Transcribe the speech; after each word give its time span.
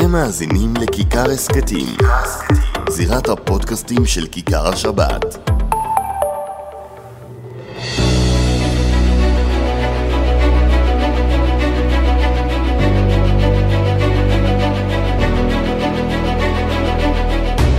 אתם 0.00 0.12
מאזינים 0.12 0.74
לכיכר 0.82 1.30
הסכתים, 1.30 1.86
זירת 2.88 3.28
הפודקאסטים 3.28 4.06
של 4.06 4.26
כיכר 4.26 4.68
השבת. 4.68 5.24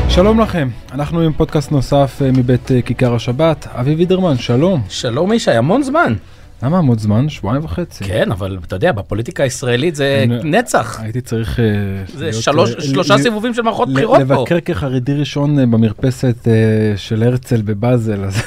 שלום 0.10 0.40
לכם, 0.40 0.70
אנחנו 0.92 1.20
עם 1.20 1.34
פודקאסט 1.34 1.72
נוסף 1.72 2.22
אה, 2.22 2.32
מבית 2.32 2.72
אה, 2.72 2.82
כיכר 2.82 3.16
השבת. 3.16 3.68
אבי 3.68 3.96
וידרמן, 3.96 4.38
שלום. 4.38 4.82
שלום 4.90 5.34
ישי, 5.34 5.52
המון 5.52 5.84
זמן. 5.84 6.16
למה 6.64 6.78
המון 6.78 6.98
זמן? 7.00 7.30
שבועיים 7.30 7.64
וחצי. 7.66 8.04
כן, 8.04 8.32
אבל 8.32 8.58
אתה 8.68 8.76
יודע, 8.76 8.92
בפוליטיקה 8.92 9.44
הישראלית 9.44 9.96
זה 9.96 10.26
נצח. 10.44 11.00
הייתי 11.00 11.22
צריך... 11.22 11.60
אה, 11.60 11.66
זה 12.16 12.26
אה, 12.26 12.34
שלושה 12.82 13.18
סיבובים 13.18 13.54
של 13.54 13.62
מערכות 13.62 13.94
בחירות 13.94 14.18
פה. 14.18 14.22
לבקר 14.24 14.60
כחרדי 14.66 15.14
ראשון 15.14 15.60
אה, 15.60 15.66
במרפסת 15.66 16.48
של 16.96 17.24
הרצל 17.24 17.62
בבאזל. 17.62 18.24
אז- 18.26 18.42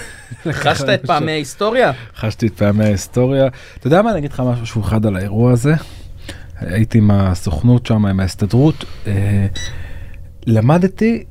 חשת 0.50 0.88
את 0.88 1.06
פעמי 1.10 1.32
ההיסטוריה? 1.32 1.92
חשתי 2.16 2.46
את 2.46 2.54
פעמי 2.54 2.84
ההיסטוריה. 2.84 3.46
אתה 3.78 3.86
יודע 3.86 4.02
מה, 4.02 4.10
אני 4.10 4.18
אגיד 4.18 4.32
לך 4.32 4.42
משהו 4.62 4.80
אחד 4.80 5.06
על 5.06 5.16
האירוע 5.16 5.52
הזה. 5.52 5.74
הייתי 6.60 6.98
עם 6.98 7.10
הסוכנות 7.10 7.86
שם, 7.86 8.06
עם 8.06 8.20
ההסתדרות. 8.20 8.84
למדתי 10.46 11.24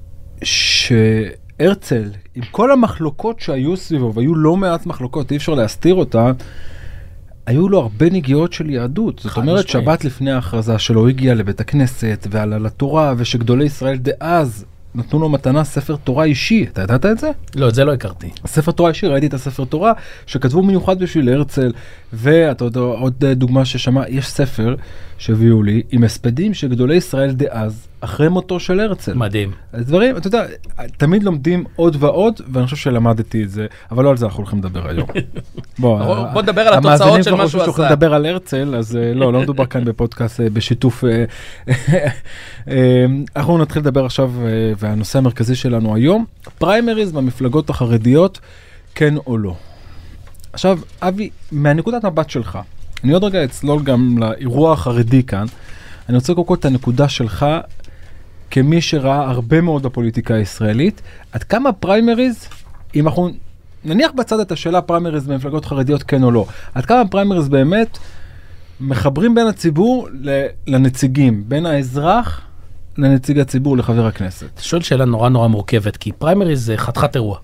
שהרצל, 1.62 2.10
עם 2.36 2.44
כל 2.52 2.72
המחלוקות 2.72 3.40
שהיו 3.40 3.78
סביבו, 3.78 4.14
והיו 4.14 4.36
לא 4.36 4.58
מעט 4.58 4.86
מחלוקות, 4.86 5.32
אי 5.32 5.38
אפשר 5.38 5.54
להסתיר 5.54 5.96
אותה, 5.96 6.32
היו 7.46 7.70
לו 7.70 7.80
הרבה 7.80 8.10
נגיעות 8.10 8.54
של 8.54 8.70
יהדות. 8.70 9.20
זאת 9.20 9.38
אומרת, 9.38 9.66
משמעית. 9.66 9.68
שבת 9.68 10.06
לפני 10.06 10.32
ההכרזה 10.32 10.80
שלו 10.80 11.08
הגיע 11.08 11.36
לבית 11.36 11.60
הכנסת 11.60 12.28
ועלה 12.32 12.60
לתורה, 12.60 13.14
ושגדולי 13.18 13.66
ישראל 13.66 13.98
דאז 13.98 14.66
נתנו 14.96 15.20
לו 15.20 15.30
מתנה 15.30 15.64
ספר 15.64 15.96
תורה 15.96 16.24
אישי. 16.24 16.66
אתה 16.74 16.82
ידעת 16.82 17.06
את 17.06 17.20
זה? 17.20 17.32
לא, 17.56 17.70
את 17.70 17.76
זה 17.76 17.86
לא 17.86 17.94
הכרתי. 17.94 18.30
ספר 18.46 18.72
תורה 18.72 18.90
אישי, 18.90 19.08
ראיתי 19.08 19.28
את 19.28 19.34
הספר 19.34 19.66
תורה 19.66 19.94
שכתבו 20.26 20.62
במיוחד 20.62 21.00
בשביל 21.00 21.30
הרצל, 21.30 21.72
ואתה 22.14 22.66
יודע, 22.66 22.80
עוד 22.80 23.26
דוגמה 23.26 23.66
ששמע, 23.66 24.04
יש 24.10 24.28
ספר 24.28 24.76
שהביאו 25.18 25.64
לי 25.64 25.82
עם 25.92 26.04
הספדים 26.04 26.54
של 26.54 26.68
גדולי 26.68 26.96
ישראל 26.96 27.32
דאז, 27.32 27.88
אחרי 28.02 28.30
מותו 28.30 28.60
של 28.60 28.80
הרצל. 28.80 29.14
מדהים. 29.14 29.52
דברים, 29.74 30.18
אתה 30.18 30.28
יודע, 30.28 30.46
תמיד 30.98 31.24
לומדים 31.24 31.64
עוד 31.76 31.98
ועוד, 32.00 32.42
ואני 32.52 32.66
חושב 32.66 32.76
שלמדתי 32.78 33.44
את 33.44 33.50
זה, 33.50 33.66
אבל 33.92 34.04
לא 34.04 34.10
על 34.10 34.18
זה 34.18 34.26
אנחנו 34.26 34.40
הולכים 34.40 34.60
לדבר 34.60 34.90
היום. 34.90 35.08
בוא, 35.80 36.00
בוא- 36.34 36.42
נדבר 36.42 36.62
על 36.62 36.74
התוצאות 36.74 37.02
המאזינים 37.02 37.24
של 37.24 37.36
מה 37.36 37.44
חושבים 37.44 37.64
שהוא 37.64 37.74
עשה. 37.74 37.90
לדבר 37.90 38.14
על 38.14 38.26
הרצל, 38.26 38.76
אז 38.76 38.96
אה, 38.96 39.14
לא, 39.14 39.34
לא 39.34 39.42
מדובר 39.42 39.66
כאן 39.66 39.86
בפודקאסט 39.86 40.40
אה, 40.42 40.50
בשיתוף. 40.50 41.04
אה, 41.04 41.26
אנחנו 43.36 43.58
נתחיל 43.58 43.82
לדבר 43.82 44.06
עכשיו, 44.06 44.32
והנושא 44.80 45.18
המרכזי 45.18 45.56
שלנו 45.56 45.96
היום, 45.96 46.26
פריימריז 46.58 47.12
במפלגות 47.12 47.70
החרדיות, 47.70 48.40
כן 48.96 49.14
או 49.28 49.38
לא. 49.38 49.56
עכשיו, 50.54 50.80
אבי, 51.02 51.30
מהנקודת 51.52 52.06
מבט 52.06 52.30
שלך, 52.30 52.60
אני 53.04 53.14
עוד 53.14 53.24
רגע 53.24 53.44
אצלול 53.44 53.84
גם 53.84 54.18
לאירוע 54.18 54.74
החרדי 54.74 55.24
כאן, 55.24 55.46
אני 56.10 56.16
רוצה 56.16 56.34
קודם 56.34 56.48
כל 56.48 56.54
את 56.54 56.66
הנקודה 56.66 57.10
שלך 57.10 57.46
כמי 58.52 58.82
שראה 58.82 59.30
הרבה 59.30 59.62
מאוד 59.62 59.84
בפוליטיקה 59.84 60.34
הישראלית, 60.34 61.02
עד 61.32 61.44
כמה 61.44 61.72
פריימריז, 61.72 62.48
אם 62.96 63.08
אנחנו 63.08 63.30
נניח 63.86 64.12
בצד 64.12 64.40
את 64.40 64.52
השאלה 64.52 64.82
פריימריז 64.82 65.28
במפלגות 65.28 65.66
חרדיות 65.66 66.04
כן 66.04 66.24
או 66.24 66.32
לא, 66.32 66.46
עד 66.74 66.86
כמה 66.86 67.08
פריימריז 67.08 67.50
באמת 67.50 67.98
מחברים 68.80 69.36
בין 69.36 69.48
הציבור 69.48 70.08
לנציגים, 70.68 71.44
בין 71.48 71.66
האזרח 71.66 72.42
לנציג 72.98 73.40
הציבור, 73.40 73.78
לחבר 73.78 74.06
הכנסת. 74.06 74.48
אתה 74.54 74.64
שואל 74.64 74.82
שאלה 74.82 75.06
נורא 75.06 75.30
נורא 75.30 75.48
מורכבת, 75.48 75.98
כי 75.98 76.12
פריימריז 76.12 76.66
זה 76.66 76.78
חתיכת 76.78 77.16
אירוע. 77.16 77.38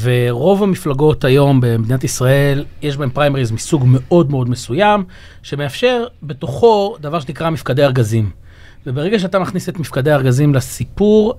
ורוב 0.00 0.62
המפלגות 0.62 1.24
היום 1.24 1.60
במדינת 1.60 2.04
ישראל, 2.04 2.64
יש 2.82 2.96
בהן 2.96 3.10
פריימריז 3.10 3.50
מסוג 3.50 3.84
מאוד 3.86 4.30
מאוד 4.30 4.50
מסוים, 4.50 5.04
שמאפשר 5.42 6.04
בתוכו 6.22 6.96
דבר 7.00 7.20
שנקרא 7.20 7.50
מפקדי 7.50 7.84
ארגזים. 7.84 8.30
וברגע 8.86 9.18
שאתה 9.18 9.38
מכניס 9.38 9.68
את 9.68 9.78
מפקדי 9.78 10.10
הארגזים 10.10 10.54
לסיפור, 10.54 11.34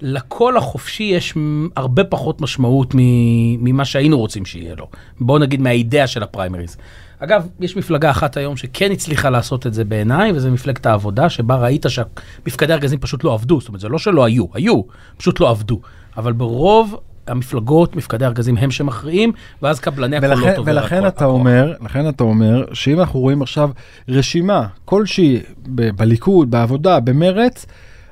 לקול 0.00 0.56
החופשי 0.56 1.02
יש 1.02 1.34
הרבה 1.76 2.04
פחות 2.04 2.40
משמעות 2.40 2.94
ממה 2.94 3.84
שהיינו 3.84 4.18
רוצים 4.18 4.44
שיהיה 4.44 4.74
לו. 4.74 4.88
בואו 5.20 5.38
נגיד 5.38 5.60
מהאידאה 5.60 6.06
של 6.06 6.22
הפריימריז. 6.22 6.76
אגב, 7.18 7.48
יש 7.60 7.76
מפלגה 7.76 8.10
אחת 8.10 8.36
היום 8.36 8.56
שכן 8.56 8.92
הצליחה 8.92 9.30
לעשות 9.30 9.66
את 9.66 9.74
זה 9.74 9.84
בעיניי, 9.84 10.32
וזה 10.32 10.50
מפלגת 10.50 10.86
העבודה, 10.86 11.28
שבה 11.28 11.56
ראית 11.56 11.86
שמפקדי 11.88 12.72
הארגזים 12.72 12.98
פשוט 12.98 13.24
לא 13.24 13.34
עבדו. 13.34 13.60
זאת 13.60 13.68
אומרת, 13.68 13.80
זה 13.80 13.88
לא 13.88 13.98
שלא 13.98 14.24
היו, 14.24 14.44
היו, 14.54 14.82
פשוט 15.16 15.40
לא 15.40 15.50
עבדו. 15.50 15.80
אבל 16.16 16.32
ברוב 16.32 16.96
המפלגות, 17.26 17.96
מפקדי 17.96 18.24
הארגזים 18.24 18.56
הם 18.56 18.70
שמכריעים, 18.70 19.32
ואז 19.62 19.80
קבלני 19.80 20.16
הקולות 20.16 20.38
ולכן, 20.38 20.56
עובר 20.56 20.72
ולכן 20.72 20.96
הכוח. 20.96 21.08
אתה 21.08 21.24
אומר, 21.24 21.74
לכן 21.80 22.08
אתה 22.08 22.24
אומר, 22.24 22.64
שאם 22.72 23.00
אנחנו 23.00 23.20
רואים 23.20 23.42
עכשיו 23.42 23.70
רשימה 24.08 24.66
כלשהי 24.84 25.40
ב- 25.66 25.90
בליכוד, 25.90 26.50
בעבודה, 26.50 27.00
במרץ, 27.00 27.66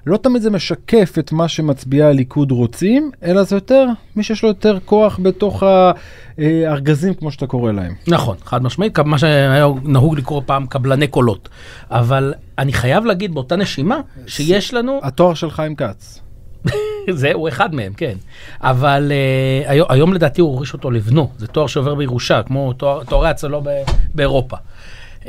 לא 0.07 0.17
תמיד 0.17 0.43
זה 0.43 0.51
משקף 0.51 1.15
את 1.19 1.33
מה 1.33 1.49
שמצביעי 1.49 2.03
הליכוד 2.03 2.51
רוצים, 2.51 3.11
אלא 3.23 3.43
זה 3.43 3.57
יותר 3.57 3.87
מי 4.17 4.23
שיש 4.23 4.43
לו 4.43 4.49
יותר 4.49 4.79
כוח 4.85 5.21
בתוך 5.23 5.63
הארגזים, 6.39 7.15
כמו 7.15 7.31
שאתה 7.31 7.47
קורא 7.47 7.73
להם. 7.73 7.95
נכון, 8.07 8.37
חד 8.45 8.63
משמעית, 8.63 8.99
מה 8.99 9.19
שהיה 9.19 9.67
נהוג 9.85 10.19
לקרוא 10.19 10.43
פעם 10.47 10.67
קבלני 10.67 11.07
קולות. 11.07 11.49
אבל 11.91 12.35
אני 12.59 12.73
חייב 12.73 13.05
להגיד 13.05 13.35
באותה 13.35 13.57
נשימה, 13.57 14.01
שיש 14.27 14.75
לנו... 14.75 15.01
התואר 15.03 15.35
של 15.35 15.51
חיים 15.51 15.75
כץ. 15.75 16.22
זה, 17.11 17.33
הוא 17.35 17.49
אחד 17.49 17.75
מהם, 17.75 17.93
כן. 17.93 18.15
אבל 18.61 19.13
uh, 19.13 19.71
היום, 19.71 19.87
היום 19.91 20.15
לדעתי 20.15 20.41
הוא 20.41 20.51
הוריש 20.51 20.73
אותו 20.73 20.91
לבנו, 20.91 21.31
זה 21.39 21.47
תואר 21.47 21.67
שעובר 21.67 21.95
בירושה, 21.95 22.43
כמו 22.43 22.73
תואר, 22.73 23.05
תוארי 23.05 23.29
הצלו 23.29 23.61
ב, 23.61 23.69
באירופה. 24.15 24.57
Uh, 25.23 25.27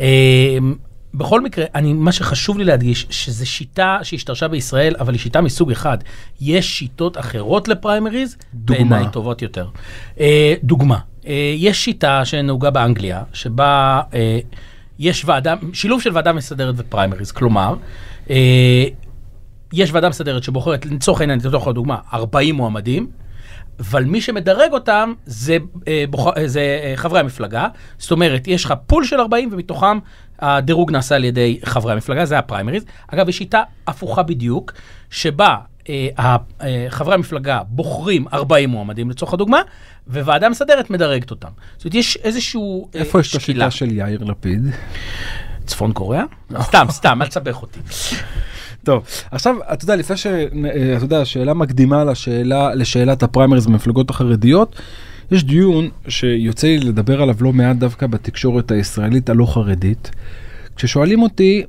בכל 1.14 1.42
מקרה, 1.42 1.66
אני, 1.76 1.94
מה 1.94 2.12
שחשוב 2.12 2.58
לי 2.58 2.64
להדגיש, 2.64 3.08
שזו 3.10 3.50
שיטה 3.50 4.00
שהשתרשה 4.04 4.48
בישראל, 4.48 4.96
אבל 5.00 5.14
היא 5.14 5.20
שיטה 5.20 5.42
מסוג 5.42 5.72
אחד. 5.72 5.98
יש 6.42 6.80
שיטות 6.80 7.18
אחרות 7.18 7.68
לפריימריז. 7.68 8.38
בעיניי 8.54 9.06
טובות 9.12 9.42
יותר. 9.42 9.68
Uh, 10.18 10.20
דוגמה, 10.64 10.98
uh, 11.24 11.28
יש 11.56 11.86
שיטה 11.86 12.26
שנהוגה 12.26 12.70
באנגליה, 12.70 13.24
שבה 13.34 14.02
uh, 14.12 14.16
יש 15.00 15.26
ועדה, 15.26 15.56
שילוב 15.74 16.02
של 16.02 16.10
ועדה 16.14 16.34
מסדרת 16.34 16.76
ופריימריז, 16.78 17.32
כלומר, 17.32 17.76
uh, 18.28 18.32
יש 19.74 19.92
ועדה 19.92 20.10
מסדרת 20.10 20.44
שבוחרת, 20.44 20.86
לצורך 20.86 21.22
העניין, 21.22 21.40
אני 21.40 21.50
אתן 21.50 21.58
לך 21.58 21.68
דוגמה, 21.68 21.98
40 22.14 22.56
מועמדים, 22.56 23.08
אבל 23.80 24.04
מי 24.04 24.22
שמדרג 24.22 24.72
אותם 24.72 25.14
זה, 25.26 25.58
אה, 25.88 26.04
בוח... 26.10 26.28
אה, 26.38 26.48
זה 26.48 26.80
אה, 26.84 26.94
חברי 26.96 27.20
המפלגה. 27.20 27.68
זאת 27.98 28.12
אומרת, 28.12 28.48
יש 28.48 28.66
לך 28.66 28.74
פול 28.88 29.06
של 29.06 29.20
40 29.20 29.50
ומתוכם 29.52 30.00
הדירוג 30.40 30.92
נעשה 30.92 31.16
על 31.16 31.24
ידי 31.24 31.60
חברי 31.66 31.94
המפלגה, 31.94 32.26
זה 32.26 32.40
הפריימריז. 32.40 32.84
אגב, 33.08 33.30
יש 33.30 33.38
שיטה 33.38 33.64
הפוכה 33.88 34.24
בדיוק, 34.24 34.74
שבה 35.10 35.56
אה, 35.90 36.08
אה, 36.62 36.86
חברי 36.90 37.14
המפלגה 37.14 37.62
בוחרים 37.68 38.26
40 38.34 38.70
מועמדים 38.70 39.10
לצורך 39.10 39.34
הדוגמה, 39.34 39.62
וועדה 40.08 40.50
מסדרת 40.50 40.90
מדרגת 40.90 41.32
אותם. 41.32 41.50
זאת 41.78 41.86
אומרת, 41.86 41.96
יש 41.96 42.18
איזשהו 42.18 42.90
אה, 42.96 43.00
איפה 43.00 43.20
יש 43.20 43.36
את 43.36 43.42
שקילה. 43.42 43.66
השיטה 43.66 43.86
של 43.86 43.98
יאיר 43.98 44.24
לפיד? 44.24 44.62
צפון 45.66 45.94
קוריאה? 45.94 46.24
סתם, 46.62 46.86
סתם, 46.90 47.22
אל 47.22 47.28
תסבך 47.28 47.62
אותי. 47.62 47.80
טוב, 48.84 49.04
עכשיו, 49.32 49.56
אתה 49.74 49.84
יודע, 49.84 49.96
לפני 49.96 50.18
ש... 50.18 50.28
אה, 50.28 50.44
אתה 50.98 51.06
יודע, 51.06 51.26
שאלה 51.26 51.54
מקדימה 51.54 52.04
לשאלה, 52.04 52.76
לשאלת 52.76 53.24
הפריימריז 53.24 53.68
במפלגות 53.68 54.10
החרדיות, 54.10 54.76
יש 55.32 55.44
דיון 55.44 55.90
שיוצא 56.08 56.68
לי 56.68 56.78
לדבר 56.78 57.22
עליו 57.22 57.36
לא 57.42 57.54
מעט 57.54 57.76
דווקא 57.76 58.08
בתקשורת 58.08 58.72
הישראלית 58.72 59.30
הלא 59.30 59.46
חרדית. 59.46 60.12
כששואלים 60.76 61.22
אותי, 61.22 61.64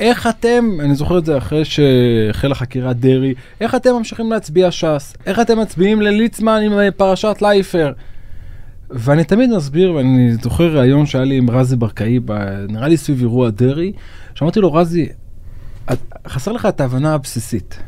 איך 0.00 0.26
אתם, 0.26 0.64
אני 0.80 0.94
זוכר 0.94 1.18
את 1.18 1.24
זה 1.24 1.38
אחרי 1.38 1.64
שהחלה 1.64 2.54
חקירת 2.54 2.96
דרעי, 2.96 3.34
איך 3.60 3.74
אתם 3.74 3.90
ממשיכים 3.94 4.30
להצביע 4.30 4.70
ש"ס? 4.70 5.14
איך 5.26 5.40
אתם 5.40 5.60
מצביעים 5.60 6.02
לליצמן 6.02 6.60
עם 6.64 6.78
אה, 6.78 6.90
פרשת 6.90 7.36
לייפר? 7.42 7.92
ואני 8.90 9.24
תמיד 9.24 9.50
מסביר, 9.50 9.94
ואני 9.94 10.34
זוכר 10.42 10.78
ראיון 10.78 11.06
שהיה 11.06 11.24
לי 11.24 11.36
עם 11.36 11.50
רזי 11.50 11.76
ברקאי, 11.76 12.20
נראה 12.68 12.88
לי 12.88 12.96
סביב 12.96 13.20
אירוע 13.20 13.50
דרעי, 13.50 13.92
שאמרתי 14.34 14.60
לו, 14.60 14.72
רזי, 14.72 15.08
חסר 16.28 16.52
לך 16.52 16.66
את 16.66 16.80
ההבנה 16.80 17.14
הבסיסית. 17.14 17.78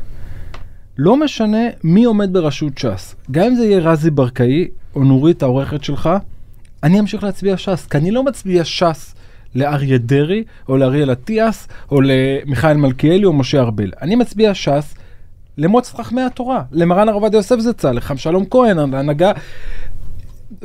לא 0.97 1.17
משנה 1.17 1.67
מי 1.83 2.03
עומד 2.03 2.33
בראשות 2.33 2.77
ש"ס, 2.77 3.15
גם 3.31 3.43
אם 3.43 3.55
זה 3.55 3.65
יהיה 3.65 3.79
רזי 3.79 4.11
ברקאי 4.11 4.67
או 4.95 5.03
נורית 5.03 5.43
העורכת 5.43 5.83
שלך, 5.83 6.09
אני 6.83 6.99
אמשיך 6.99 7.23
להצביע 7.23 7.57
ש"ס, 7.57 7.85
כי 7.85 7.97
אני 7.97 8.11
לא 8.11 8.23
מצביע 8.23 8.63
ש"ס 8.65 9.15
לאריה 9.55 9.97
דרעי 9.97 10.43
או 10.69 10.77
לאריאל 10.77 11.11
אטיאס 11.11 11.67
או 11.91 12.01
למיכאל 12.01 12.77
מלכיאלי 12.77 13.25
או 13.25 13.33
משה 13.33 13.59
ארבל. 13.59 13.91
אני 14.01 14.15
מצביע 14.15 14.53
ש"ס 14.53 14.95
למועצת 15.57 15.97
חכמי 15.97 16.21
התורה, 16.21 16.63
למרן 16.71 17.09
הרב 17.09 17.23
עובדיה 17.23 17.37
יוסף 17.37 17.59
זצ"ל, 17.59 17.91
לחם 17.91 18.17
שלום 18.17 18.45
כהן, 18.49 18.91
להנהגה. 18.91 19.31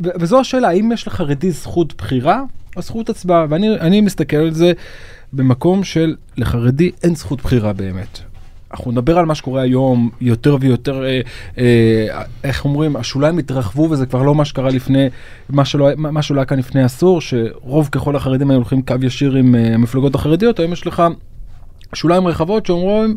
ו- 0.04 0.10
וזו 0.20 0.40
השאלה, 0.40 0.68
האם 0.68 0.92
יש 0.92 1.06
לחרדי 1.06 1.50
זכות 1.50 1.94
בחירה 1.98 2.42
או 2.76 2.82
זכות 2.82 3.08
הצבעה? 3.08 3.46
ואני 3.48 3.80
אני 3.80 4.00
מסתכל 4.00 4.36
על 4.36 4.50
זה 4.50 4.72
במקום 5.32 5.84
של 5.84 6.14
לחרדי 6.36 6.90
אין 7.02 7.14
זכות 7.14 7.42
בחירה 7.42 7.72
באמת. 7.72 8.18
אנחנו 8.70 8.92
נדבר 8.92 9.18
על 9.18 9.24
מה 9.24 9.34
שקורה 9.34 9.62
היום 9.62 10.10
יותר 10.20 10.56
ויותר, 10.60 11.04
אה, 11.04 11.20
אה, 11.58 12.22
איך 12.44 12.64
אומרים, 12.64 12.96
השוליים 12.96 13.38
התרחבו 13.38 13.88
וזה 13.90 14.06
כבר 14.06 14.22
לא 14.22 14.34
מה 14.34 14.44
שקרה 14.44 14.70
לפני, 14.70 15.08
מה 15.50 15.64
שלא, 15.64 15.88
מה 15.96 16.22
שלא 16.22 16.40
היה 16.40 16.44
כאן 16.44 16.58
לפני 16.58 16.82
עשור, 16.82 17.20
שרוב 17.20 17.88
ככל 17.92 18.16
החרדים 18.16 18.50
היו 18.50 18.56
הולכים 18.56 18.82
קו 18.82 18.94
ישיר 19.02 19.34
עם 19.34 19.54
אה, 19.54 19.74
המפלגות 19.74 20.14
החרדיות, 20.14 20.58
היום 20.58 20.72
יש 20.72 20.86
לך 20.86 21.02
שוליים 21.94 22.26
רחבות 22.26 22.66
שאומרים, 22.66 23.16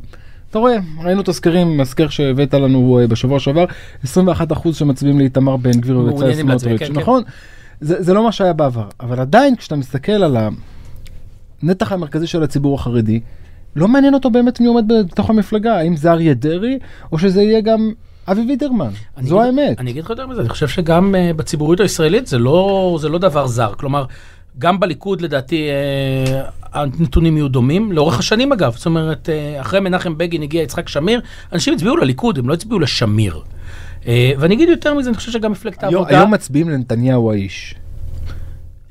אתה 0.50 0.60
רואה, 0.60 0.78
ראינו 1.04 1.22
את 1.22 1.28
הסקרים, 1.28 1.82
הסקר 1.82 2.10
שהבאת 2.10 2.54
לנו 2.54 3.00
אה, 3.02 3.08
בשבוע 3.08 3.40
שעבר, 3.40 3.66
21% 4.04 4.74
שמצביעים 4.74 5.20
לאיתמר 5.20 5.58
בן 5.58 5.72
גביר 5.72 6.00
ובצלאל 6.00 6.36
סמוטריץ', 6.36 6.80
כן, 6.80 6.86
כן. 6.86 7.00
נכון? 7.00 7.24
זה, 7.82 8.04
זה 8.04 8.14
לא 8.14 8.24
מה 8.24 8.32
שהיה 8.32 8.54
בעבר, 8.54 8.88
אבל 9.00 9.20
עדיין 9.20 9.56
כשאתה 9.56 9.76
מסתכל 9.76 10.12
על 10.12 10.38
הנתח 11.64 11.92
המרכזי 11.92 12.28
של 12.28 12.44
הציבור 12.44 12.76
החרדי, 12.76 13.20
לא 13.76 13.88
מעניין 13.88 14.14
אותו 14.14 14.30
באמת 14.30 14.60
מי 14.60 14.68
עומד 14.68 14.86
בתוך 14.88 15.30
המפלגה, 15.30 15.78
האם 15.78 15.96
זה 15.96 16.12
אריה 16.12 16.34
דרעי, 16.34 16.80
או 17.12 17.20
שזה 17.20 17.42
יהיה 17.42 17.62
גם 17.62 17.92
אבי 18.28 18.42
וידרמן, 18.42 18.90
זו 19.22 19.42
אגיד- 19.42 19.60
האמת. 19.60 19.80
אני 19.80 19.92
אגיד 19.92 20.04
לך 20.04 20.10
יותר 20.10 20.28
מזה, 20.28 20.42
אני 20.42 20.50
חושב 20.50 20.68
שגם 20.68 21.16
uh, 21.16 21.38
בציבוריות 21.38 21.80
הישראלית 21.80 22.28
זה 22.28 22.40
לא, 22.40 22.98
זה 23.02 23.10
לא 23.10 23.18
דבר 23.18 23.48
זר. 23.48 23.74
כלומר, 23.78 24.06
גם 24.60 24.80
בליכוד 24.80 25.22
לדעתי 25.22 25.68
uh, 25.70 26.68
הנתונים 26.74 27.38
יהיו 27.38 27.48
דומים, 27.48 27.92
לאורך 27.92 28.20
השנים 28.20 28.52
אגב. 28.52 28.76
זאת 28.76 28.86
אומרת, 28.86 29.30
uh, 29.30 29.62
אחרי 29.62 29.80
מנחם 29.80 30.18
בגין 30.18 30.42
הגיע 30.42 30.62
יצחק 30.62 30.88
שמיר, 30.90 31.22
אנשים 31.54 31.74
הצביעו 31.74 31.98
לליכוד, 31.98 32.38
הם 32.38 32.50
לא 32.50 32.54
הצביעו 32.54 32.80
לשמיר. 32.80 33.42
ואני 34.38 34.56
אגיד 34.56 34.70
יותר 34.70 34.94
מזה, 34.94 35.10
אני 35.10 35.18
חושב 35.18 35.32
שגם 35.32 35.52
מפלגת 35.52 35.84
העבודה... 35.84 36.18
היום 36.20 36.34
מצביעים 36.34 36.70
לנתניהו 36.70 37.32
האיש. 37.32 37.76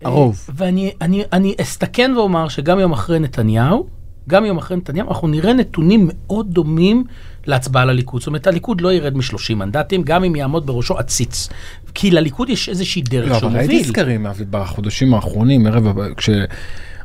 הרוב. 0.04 0.46
אה, 0.48 0.54
ואני 0.56 0.90
אני, 1.00 1.22
אני 1.32 1.54
אסתכן 1.60 2.12
ואומר 2.16 2.48
שגם 2.48 2.78
יום 2.78 2.92
אחרי 2.92 3.18
נתניהו, 3.18 3.86
גם 4.28 4.44
יום 4.44 4.58
אחרי 4.58 4.76
נתניהו, 4.76 5.08
אנחנו 5.08 5.28
נראה 5.28 5.52
נתונים 5.52 6.08
מאוד 6.12 6.50
דומים 6.50 7.04
להצבעה 7.46 7.84
לליכוד. 7.84 8.20
זאת 8.20 8.26
אומרת, 8.26 8.46
הליכוד 8.46 8.80
לא 8.80 8.92
ירד 8.92 9.16
מ-30 9.16 9.54
מנדטים, 9.54 10.02
גם 10.02 10.24
אם 10.24 10.36
יעמוד 10.36 10.66
בראשו 10.66 10.98
עציץ. 10.98 11.48
כי 11.94 12.10
לליכוד 12.10 12.50
יש 12.50 12.68
איזושהי 12.68 13.02
דרך 13.02 13.28
לא, 13.30 13.38
שהוא 13.38 13.48
אבל 13.50 13.58
ראיתי 13.58 13.72
מוביל. 13.72 13.88
סקרים 13.88 14.26
אבי, 14.26 14.44
בחודשים 14.50 15.14
האחרונים, 15.14 15.66
ערב, 15.66 15.86
הבא, 15.86 16.06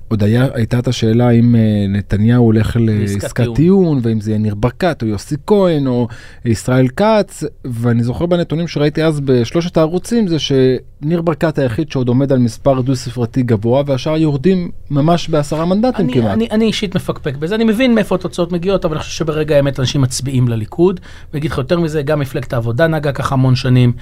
כשעוד 0.08 0.24
היה, 0.24 0.48
הייתה 0.54 0.80
את 0.80 0.88
השאלה 0.88 1.30
אם 1.30 1.56
אה, 1.56 1.86
נתניהו 1.90 2.46
הולך 2.46 2.78
לעסקת 2.80 3.46
טיעון. 3.56 4.00
ואם 4.04 4.22
זה 4.22 4.32
יהיה 4.32 4.40
ניר 4.40 4.56
ברקת, 4.56 5.02
או 5.02 5.08
יוסי 5.08 5.36
כהן, 5.48 5.88
או 5.88 6.08
ישראל 6.46 6.88
כץ, 6.88 7.44
ואני 7.66 8.04
זוכר 8.04 8.26
בנתונים 8.26 8.68
שראיתי 8.68 9.04
אז 9.04 9.20
בשלושת 9.20 9.78
הערוצים, 9.78 10.28
זה 10.28 10.40
שניר 10.40 11.22
ברקת 11.22 11.58
היחיד 11.58 11.92
שעוד 11.92 12.08
עומד 12.08 12.32
על 12.32 12.40
מספר 12.40 12.82
דו-ספרתי 12.82 13.44
גבוה, 13.44 13.84
והשאר 13.86 14.18
יורדים 14.18 14.72
ממש 14.90 15.30
בעשרה 15.30 15.66
מנדטים 15.66 16.06
אני, 16.06 16.14
כמעט. 16.14 16.32
אני, 16.32 16.48
אני 16.52 16.66
אישית 16.66 16.96
מפקפק 16.96 17.36
בזה, 17.36 17.56
אני 17.56 17.64
מבין 17.64 17.96
מאיפה 17.96 18.16
התוצאות 18.16 18.52
מגיעות, 18.52 18.86
אבל 18.86 18.94
אני 18.96 19.04
חושב 19.04 19.18
שברגע 19.18 19.56
האמת 19.56 19.80
אנשים 19.80 20.02
מצביעים 20.02 20.48
לליכוד. 20.48 21.00
ואני 21.32 21.40
אגיד 21.40 21.52
לך 21.52 21.58
יותר 21.58 21.80
מזה, 21.80 22.02
גם 22.02 22.20
מפלגת 22.20 22.54
העבודה 22.54 22.88
נהגה 22.88 23.12
ככה 23.12 23.36
המון 23.36 23.56
שנים, 23.56 23.94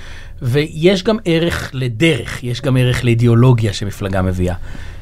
ויש 0.42 1.04
גם 1.04 1.18
ערך 1.26 1.72
לדרך, 1.74 2.44
יש 2.44 2.62
גם 2.62 2.78
ערך 2.78 3.04
לאידיאולוגיה 3.04 3.74
שמפלגה 3.74 4.22
מביאה. 4.22 4.56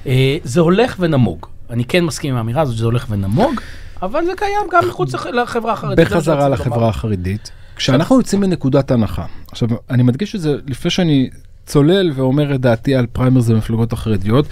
אה, 0.07 0.37
זה 0.43 0.61
הולך 0.61 0.95
ונמוג. 0.99 1.45
אני 1.69 1.85
כן 1.85 2.03
מסכים 2.05 2.31
עם 2.31 2.37
האמירה 2.37 2.61
הזאת 2.61 2.75
שזה 2.75 2.85
הולך 2.85 3.05
ונמוג, 3.09 3.61
אבל 4.01 4.25
זה 4.25 4.31
קיים 4.37 4.67
גם 4.71 4.87
מחוץ 4.89 5.13
לח- 5.13 5.25
לחברה 5.25 5.73
החרדית. 5.73 5.99
מה 6.11 6.15
בחזרה 6.15 6.49
לחברה. 6.49 6.89
החרדית, 6.89 7.51
כשאנחנו 7.75 8.17
יוצאים 8.17 8.41
מנקודת 8.41 8.91
הנחה, 8.91 9.25
עכשיו 9.51 9.69
אני 9.89 10.03
מדגיש 10.03 10.35
את 10.35 10.41
זה 10.41 10.55
לפני 10.67 10.91
שאני 10.91 11.29
צולל 11.65 12.11
ואומר 12.15 12.55
את 12.55 12.61
דעתי 12.61 12.95
על 12.95 13.05
פריימריז 13.05 13.51
במפלגות 13.51 13.93
החרדיות, 13.93 14.45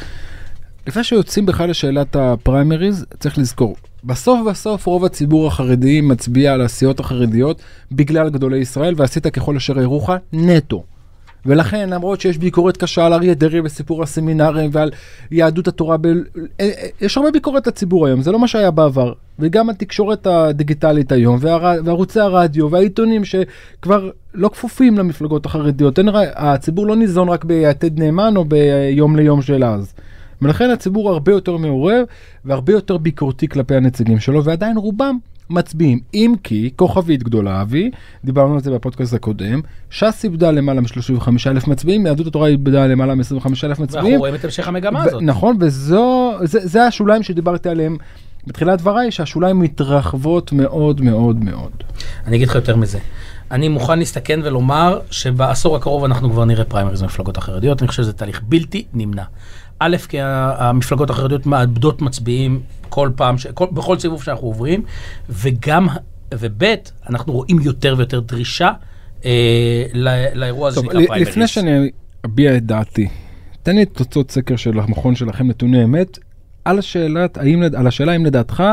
לפני 0.87 1.03
שיוצאים 1.03 1.45
בכלל 1.45 1.69
לשאלת 1.69 2.15
הפריימריז, 2.15 3.05
צריך 3.19 3.37
לזכור, 3.37 3.75
בסוף 4.03 4.39
בסוף 4.49 4.85
רוב 4.85 5.05
הציבור 5.05 5.47
החרדי 5.47 6.01
מצביע 6.01 6.53
על 6.53 6.61
הסיעות 6.61 6.99
החרדיות 6.99 7.61
בגלל 7.91 8.29
גדולי 8.29 8.57
ישראל, 8.57 8.93
ועשית 8.97 9.27
ככל 9.27 9.55
אשר 9.55 9.79
ירוך 9.79 10.09
נטו. 10.33 10.83
ולכן 11.45 11.89
למרות 11.89 12.21
שיש 12.21 12.37
ביקורת 12.37 12.77
קשה 12.77 13.05
על 13.05 13.13
אריה 13.13 13.33
דרעי 13.33 13.59
וסיפור 13.59 14.03
הסמינרים 14.03 14.69
ועל 14.73 14.91
יהדות 15.31 15.67
התורה, 15.67 15.97
ב... 15.97 16.05
אה, 16.05 16.11
אה, 16.59 16.87
יש 17.01 17.17
הרבה 17.17 17.31
ביקורת 17.31 17.67
לציבור 17.67 18.07
היום, 18.07 18.21
זה 18.21 18.31
לא 18.31 18.39
מה 18.39 18.47
שהיה 18.47 18.71
בעבר. 18.71 19.13
וגם 19.39 19.69
התקשורת 19.69 20.27
הדיגיטלית 20.27 21.11
היום, 21.11 21.37
והר... 21.39 21.79
וערוצי 21.85 22.19
הרדיו 22.19 22.71
והעיתונים 22.71 23.21
שכבר 23.25 24.09
לא 24.33 24.49
כפופים 24.49 24.97
למפלגות 24.97 25.45
החרדיות. 25.45 25.99
אין... 25.99 26.09
הציבור 26.35 26.87
לא 26.87 26.95
ניזון 26.95 27.29
רק 27.29 27.45
ביתד 27.45 27.99
נאמן 27.99 28.33
או 28.37 28.45
ביום 28.45 29.15
ליום 29.15 29.41
של 29.41 29.63
אז. 29.63 29.93
ולכן 30.41 30.69
הציבור 30.69 31.09
הרבה 31.09 31.31
יותר 31.31 31.57
מעורב 31.57 32.05
והרבה 32.45 32.73
יותר 32.73 32.97
ביקורתי 32.97 33.47
כלפי 33.47 33.75
הנציגים 33.75 34.19
שלו, 34.19 34.43
ועדיין 34.43 34.77
רובם 34.77 35.17
מצביעים. 35.49 35.99
אם 36.13 36.33
כי, 36.43 36.69
כוכבית 36.75 37.23
גדולה, 37.23 37.61
אבי, 37.61 37.91
דיברנו 38.25 38.53
על 38.53 38.59
זה 38.59 38.71
בפודקאסט 38.71 39.13
הקודם, 39.13 39.61
ש"ס 39.89 40.23
איבדה 40.23 40.51
למעלה 40.51 40.81
מ-35 40.81 41.27
אלף 41.47 41.67
מצביעים, 41.67 42.05
יהדות 42.05 42.27
התורה 42.27 42.47
איבדה 42.47 42.87
למעלה 42.87 43.15
מ-25 43.15 43.45
אלף 43.45 43.63
ואנחנו 43.63 43.83
מצביעים. 43.83 44.19
רואים 44.19 44.35
את 44.35 44.45
המשך 44.45 44.67
המגמה 44.67 45.03
הזאת. 45.03 45.21
נכון, 45.21 45.57
וזו, 45.59 46.33
זה, 46.43 46.59
זה 46.67 46.83
השוליים 46.83 47.23
שדיברתי 47.23 47.69
עליהם 47.69 47.97
בתחילת 48.47 48.79
דבריי, 48.79 49.11
שהשוליים 49.11 49.59
מתרחבות 49.59 50.51
מאוד 50.53 51.01
מאוד 51.01 51.43
מאוד. 51.43 51.71
אני 52.27 52.35
אגיד 52.35 52.47
לך 52.47 52.55
יותר 52.55 52.75
מזה. 52.75 52.99
אני 53.51 53.67
מוכן 53.67 53.99
להסתכן 53.99 54.39
ולומר 54.43 54.99
שבעשור 55.11 55.75
הקרוב 55.75 56.03
אנחנו 56.03 56.31
כבר 56.31 56.45
נראה 56.45 56.65
פריימריז 56.65 57.01
במפלגות 57.01 57.37
החרדיות, 57.37 57.81
אני 57.81 57.87
חושב 57.87 58.03
שזה 58.03 58.13
תהליך 58.13 58.41
בלתי 58.43 58.85
נמנע. 58.93 59.23
א', 59.79 59.97
כי 60.09 60.17
המפלגות 60.21 61.09
החרדיות 61.09 61.45
מאבדות 61.45 62.01
מצביעים 62.01 62.61
כל 62.89 63.09
פעם, 63.15 63.37
ש... 63.37 63.47
כל... 63.47 63.65
בכל 63.71 63.99
סיבוב 63.99 64.23
שאנחנו 64.23 64.47
עוברים, 64.47 64.83
וגם, 65.29 65.87
וב', 66.33 66.63
אנחנו 67.09 67.33
רואים 67.33 67.59
יותר 67.59 67.95
ויותר 67.97 68.19
דרישה 68.19 68.71
אה, 69.25 69.83
לא... 69.93 70.11
לאירוע 70.33 70.67
הזה 70.67 70.81
שנקרא 70.81 71.05
פריימריז. 71.05 71.27
לפני 71.27 71.47
שאני 71.47 71.89
אביע 72.25 72.57
את 72.57 72.65
דעתי, 72.65 73.07
תן 73.63 73.75
לי 73.75 73.83
את 73.83 73.89
תוצאות 73.93 74.31
סקר 74.31 74.55
של 74.55 74.79
המכון 74.79 75.15
שלכם, 75.15 75.47
נתוני 75.47 75.83
אמת, 75.83 76.19
על, 76.65 76.79
השאלת, 76.79 77.37
האם, 77.37 77.63
על 77.77 77.87
השאלה 77.87 78.15
אם 78.15 78.25
לדעתך 78.25 78.63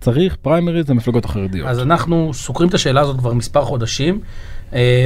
צריך 0.00 0.36
פריימריז 0.42 0.90
למפלגות 0.90 1.24
החרדיות. 1.24 1.68
אז 1.68 1.80
אנחנו 1.80 2.34
סוקרים 2.34 2.68
את 2.68 2.74
השאלה 2.74 3.00
הזאת 3.00 3.18
כבר 3.18 3.32
מספר 3.32 3.64
חודשים, 3.64 4.20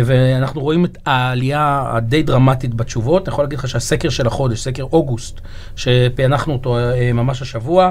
ואנחנו 0.05 0.61
רואים 0.61 0.85
את 0.85 0.99
העלייה 1.07 1.85
הדי 1.87 2.23
דרמטית 2.23 2.75
בתשובות. 2.75 3.29
אני 3.29 3.33
יכול 3.33 3.45
להגיד 3.45 3.59
לך 3.59 3.69
שהסקר 3.69 4.09
של 4.09 4.27
החודש, 4.27 4.61
סקר 4.61 4.83
אוגוסט, 4.83 5.41
שפענחנו 5.77 6.53
אותו 6.53 6.79
אה, 6.79 7.13
ממש 7.13 7.43
השבוע, 7.43 7.91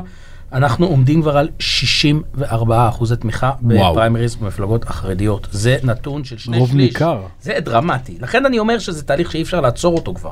אנחנו 0.53 0.85
עומדים 0.85 1.21
כבר 1.21 1.37
על 1.37 1.49
64 1.59 2.89
אחוזי 2.89 3.15
תמיכה. 3.15 3.51
בפריימריז 3.61 4.35
במפלגות 4.35 4.89
החרדיות. 4.89 5.47
זה 5.51 5.77
נתון 5.83 6.23
של 6.23 6.37
שני 6.37 6.57
רוב 6.57 6.69
שליש. 6.69 6.94
ניכר. 6.94 7.21
זה 7.42 7.57
דרמטי. 7.59 8.18
לכן 8.21 8.45
אני 8.45 8.59
אומר 8.59 8.80
שזה 8.80 9.03
תהליך 9.03 9.31
שאי 9.31 9.42
אפשר 9.42 9.61
לעצור 9.61 9.95
אותו 9.95 10.13
כבר. 10.13 10.31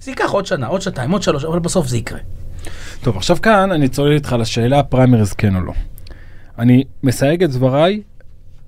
זה 0.00 0.10
ייקח 0.10 0.30
עוד 0.30 0.46
שנה, 0.46 0.66
עוד 0.66 0.82
שנתיים, 0.82 1.10
עוד 1.10 1.22
שלוש, 1.22 1.44
אבל 1.44 1.58
בסוף 1.58 1.86
זה 1.86 1.96
יקרה. 1.96 2.18
טוב, 3.02 3.16
עכשיו 3.16 3.36
כאן 3.42 3.72
אני 3.72 3.88
צולל 3.88 4.12
איתך 4.12 4.36
לשאלה 4.38 4.82
פריימריז 4.82 5.32
כן 5.32 5.56
או 5.56 5.60
לא. 5.60 5.72
אני 6.58 6.84
מסייג 7.02 7.42
את 7.42 7.50
דבריי, 7.50 8.02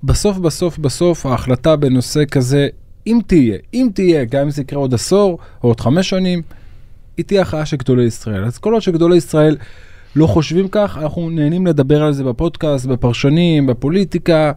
בסוף 0.03 0.37
בסוף 0.37 0.77
בסוף 0.77 1.25
ההחלטה 1.25 1.75
בנושא 1.75 2.23
כזה, 2.31 2.67
אם 3.07 3.19
תהיה, 3.27 3.57
אם 3.73 3.89
תהיה, 3.93 4.25
גם 4.25 4.41
אם 4.41 4.49
זה 4.49 4.61
יקרה 4.61 4.79
עוד 4.79 4.93
עשור 4.93 5.39
או 5.63 5.69
עוד 5.69 5.79
חמש 5.79 6.09
שנים, 6.09 6.41
היא 7.17 7.25
תהיה 7.25 7.41
הכרעה 7.41 7.65
של 7.65 7.77
גדולי 7.77 8.03
ישראל. 8.03 8.45
אז 8.45 8.57
כל 8.57 8.73
עוד 8.73 8.81
שגדולי 8.81 9.17
ישראל 9.17 9.57
לא 10.15 10.27
חושבים 10.27 10.67
כך, 10.71 10.97
אנחנו 11.01 11.29
נהנים 11.29 11.67
לדבר 11.67 12.03
על 12.03 12.13
זה 12.13 12.23
בפודקאסט, 12.23 12.85
בפרשנים, 12.85 13.67
בפוליטיקה. 13.67 14.51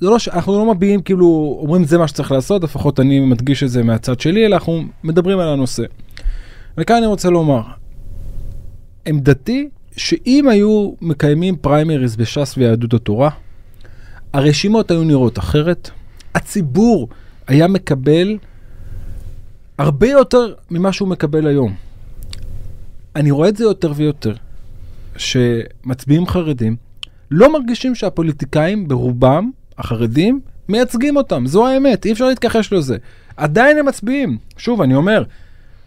זה 0.00 0.06
לא 0.06 0.18
ש... 0.18 0.28
אנחנו 0.28 0.58
לא 0.58 0.74
מביעים 0.74 1.02
כאילו, 1.02 1.58
אומרים 1.62 1.84
זה 1.84 1.98
מה 1.98 2.08
שצריך 2.08 2.32
לעשות, 2.32 2.64
לפחות 2.64 3.00
אני 3.00 3.20
מדגיש 3.20 3.62
את 3.62 3.70
זה 3.70 3.82
מהצד 3.82 4.20
שלי, 4.20 4.46
אלא 4.46 4.54
אנחנו 4.54 4.82
מדברים 5.04 5.38
על 5.38 5.48
הנושא. 5.48 5.82
וכאן 6.78 6.96
אני 6.96 7.06
רוצה 7.06 7.30
לומר, 7.30 7.62
עמדתי 9.06 9.68
שאם 9.96 10.48
היו 10.48 10.92
מקיימים 11.00 11.56
פריימריז 11.56 12.16
בש"ס 12.16 12.54
ויהדות 12.58 12.94
התורה, 12.94 13.30
הרשימות 14.32 14.90
היו 14.90 15.04
נראות 15.04 15.38
אחרת, 15.38 15.90
הציבור 16.34 17.08
היה 17.46 17.68
מקבל 17.68 18.38
הרבה 19.78 20.06
יותר 20.06 20.54
ממה 20.70 20.92
שהוא 20.92 21.08
מקבל 21.08 21.46
היום. 21.46 21.74
אני 23.16 23.30
רואה 23.30 23.48
את 23.48 23.56
זה 23.56 23.64
יותר 23.64 23.92
ויותר, 23.96 24.34
שמצביעים 25.16 26.26
חרדים 26.26 26.76
לא 27.30 27.52
מרגישים 27.52 27.94
שהפוליטיקאים 27.94 28.88
ברובם, 28.88 29.50
החרדים, 29.78 30.40
מייצגים 30.68 31.16
אותם, 31.16 31.46
זו 31.46 31.68
האמת, 31.68 32.06
אי 32.06 32.12
אפשר 32.12 32.26
להתכחש 32.26 32.72
לזה. 32.72 32.96
עדיין 33.36 33.78
הם 33.78 33.86
מצביעים. 33.86 34.38
שוב, 34.56 34.82
אני 34.82 34.94
אומר, 34.94 35.22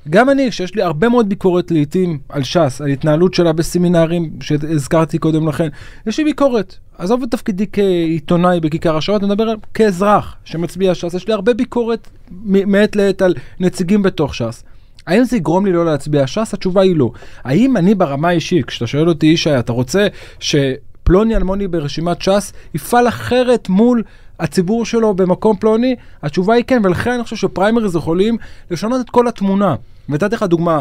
גם 0.09 0.29
אני, 0.29 0.51
שיש 0.51 0.75
לי 0.75 0.81
הרבה 0.81 1.09
מאוד 1.09 1.29
ביקורת 1.29 1.71
לעיתים 1.71 2.19
על 2.29 2.43
ש"ס, 2.43 2.81
על 2.81 2.87
התנהלות 2.87 3.33
שלה 3.33 3.53
בסמינרים 3.53 4.29
שהזכרתי 4.41 5.17
קודם 5.17 5.47
לכן, 5.47 5.67
יש 6.07 6.17
לי 6.17 6.23
ביקורת. 6.23 6.75
עזוב 6.97 7.23
את 7.23 7.31
תפקידי 7.31 7.65
כעיתונאי 7.71 8.59
בכיכר 8.59 8.97
השעות, 8.97 9.23
אני 9.23 9.29
מדבר 9.29 9.53
כאזרח 9.73 10.35
שמצביע 10.45 10.95
ש"ס, 10.95 11.13
יש 11.13 11.27
לי 11.27 11.33
הרבה 11.33 11.53
ביקורת 11.53 12.09
מעת 12.45 12.95
לעת 12.95 13.21
על 13.21 13.33
נציגים 13.59 14.03
בתוך 14.03 14.35
ש"ס. 14.35 14.63
האם 15.07 15.23
זה 15.23 15.37
יגרום 15.37 15.65
לי 15.65 15.71
לא 15.71 15.85
להצביע 15.85 16.27
ש"ס? 16.27 16.53
התשובה 16.53 16.81
היא 16.81 16.95
לא. 16.95 17.11
האם 17.43 17.77
אני 17.77 17.95
ברמה 17.95 18.27
האישית, 18.27 18.65
כשאתה 18.65 18.87
שואל 18.87 19.09
אותי 19.09 19.25
ישי, 19.25 19.59
אתה 19.59 19.71
רוצה 19.71 20.07
שפלוני 20.39 21.35
אלמוני 21.35 21.67
ברשימת 21.67 22.21
ש"ס 22.21 22.53
יפעל 22.73 23.07
אחרת 23.07 23.69
מול 23.69 24.03
הציבור 24.43 24.85
שלו 24.85 25.13
במקום 25.13 25.57
פלוני? 25.57 25.95
התשובה 26.23 26.53
היא 26.53 26.63
כן, 26.67 26.81
ולכן 26.83 27.11
אני 27.11 27.23
חושב 27.23 27.35
שפריימריז 27.35 27.95
יכולים 27.95 28.37
לשנות 28.71 29.01
את 29.01 29.09
כל 29.09 29.27
התמונה. 29.27 29.75
ונתתי 30.09 30.35
לך 30.35 30.43
דוגמה, 30.43 30.79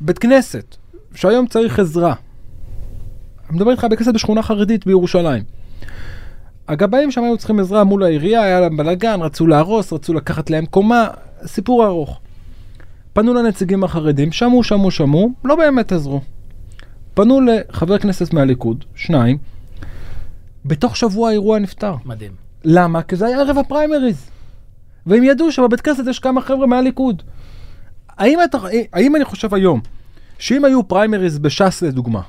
בית 0.00 0.18
כנסת, 0.18 0.76
שהיום 1.14 1.46
צריך 1.46 1.78
עזרה. 1.78 2.14
אני 3.48 3.56
מדבר 3.56 3.70
איתך 3.70 3.86
בית 3.90 3.98
כנסת 3.98 4.14
בשכונה 4.14 4.42
חרדית 4.42 4.86
בירושלים. 4.86 5.42
הגבאים 6.68 7.10
שם 7.10 7.24
היו 7.24 7.38
צריכים 7.38 7.60
עזרה 7.60 7.84
מול 7.84 8.02
העירייה, 8.02 8.42
היה 8.42 8.60
להם 8.60 8.76
בלאגן, 8.76 9.20
רצו 9.22 9.46
להרוס, 9.46 9.92
רצו 9.92 10.14
לקחת 10.14 10.50
להם 10.50 10.66
קומה, 10.66 11.08
סיפור 11.46 11.86
ארוך. 11.86 12.20
פנו 13.12 13.34
לנציגים 13.34 13.84
החרדים, 13.84 14.32
שמעו, 14.32 14.64
שמעו, 14.64 14.90
שמעו, 14.90 15.30
לא 15.44 15.56
באמת 15.56 15.92
עזרו. 15.92 16.20
פנו 17.14 17.40
לחבר 17.40 17.98
כנסת 17.98 18.32
מהליכוד, 18.32 18.84
שניים, 18.94 19.38
בתוך 20.64 20.96
שבוע 20.96 21.28
האירוע 21.28 21.58
נפתר. 21.58 21.94
מדהים. 22.04 22.32
למה? 22.64 23.02
כי 23.02 23.16
זה 23.16 23.26
היה 23.26 23.40
ערב 23.40 23.58
הפריימריז. 23.58 24.30
והם 25.06 25.22
ידעו 25.22 25.52
שבבית 25.52 25.80
כנסת 25.80 26.04
יש 26.06 26.18
כמה 26.18 26.40
חבר'ה 26.40 26.66
מהליכוד. 26.66 27.22
האם, 28.18 28.38
אתה, 28.44 28.58
האם 28.92 29.16
אני 29.16 29.24
חושב 29.24 29.54
היום, 29.54 29.80
שאם 30.38 30.64
היו 30.64 30.88
פריימריז 30.88 31.38
בש"ס 31.38 31.82
לדוגמה, 31.82 32.20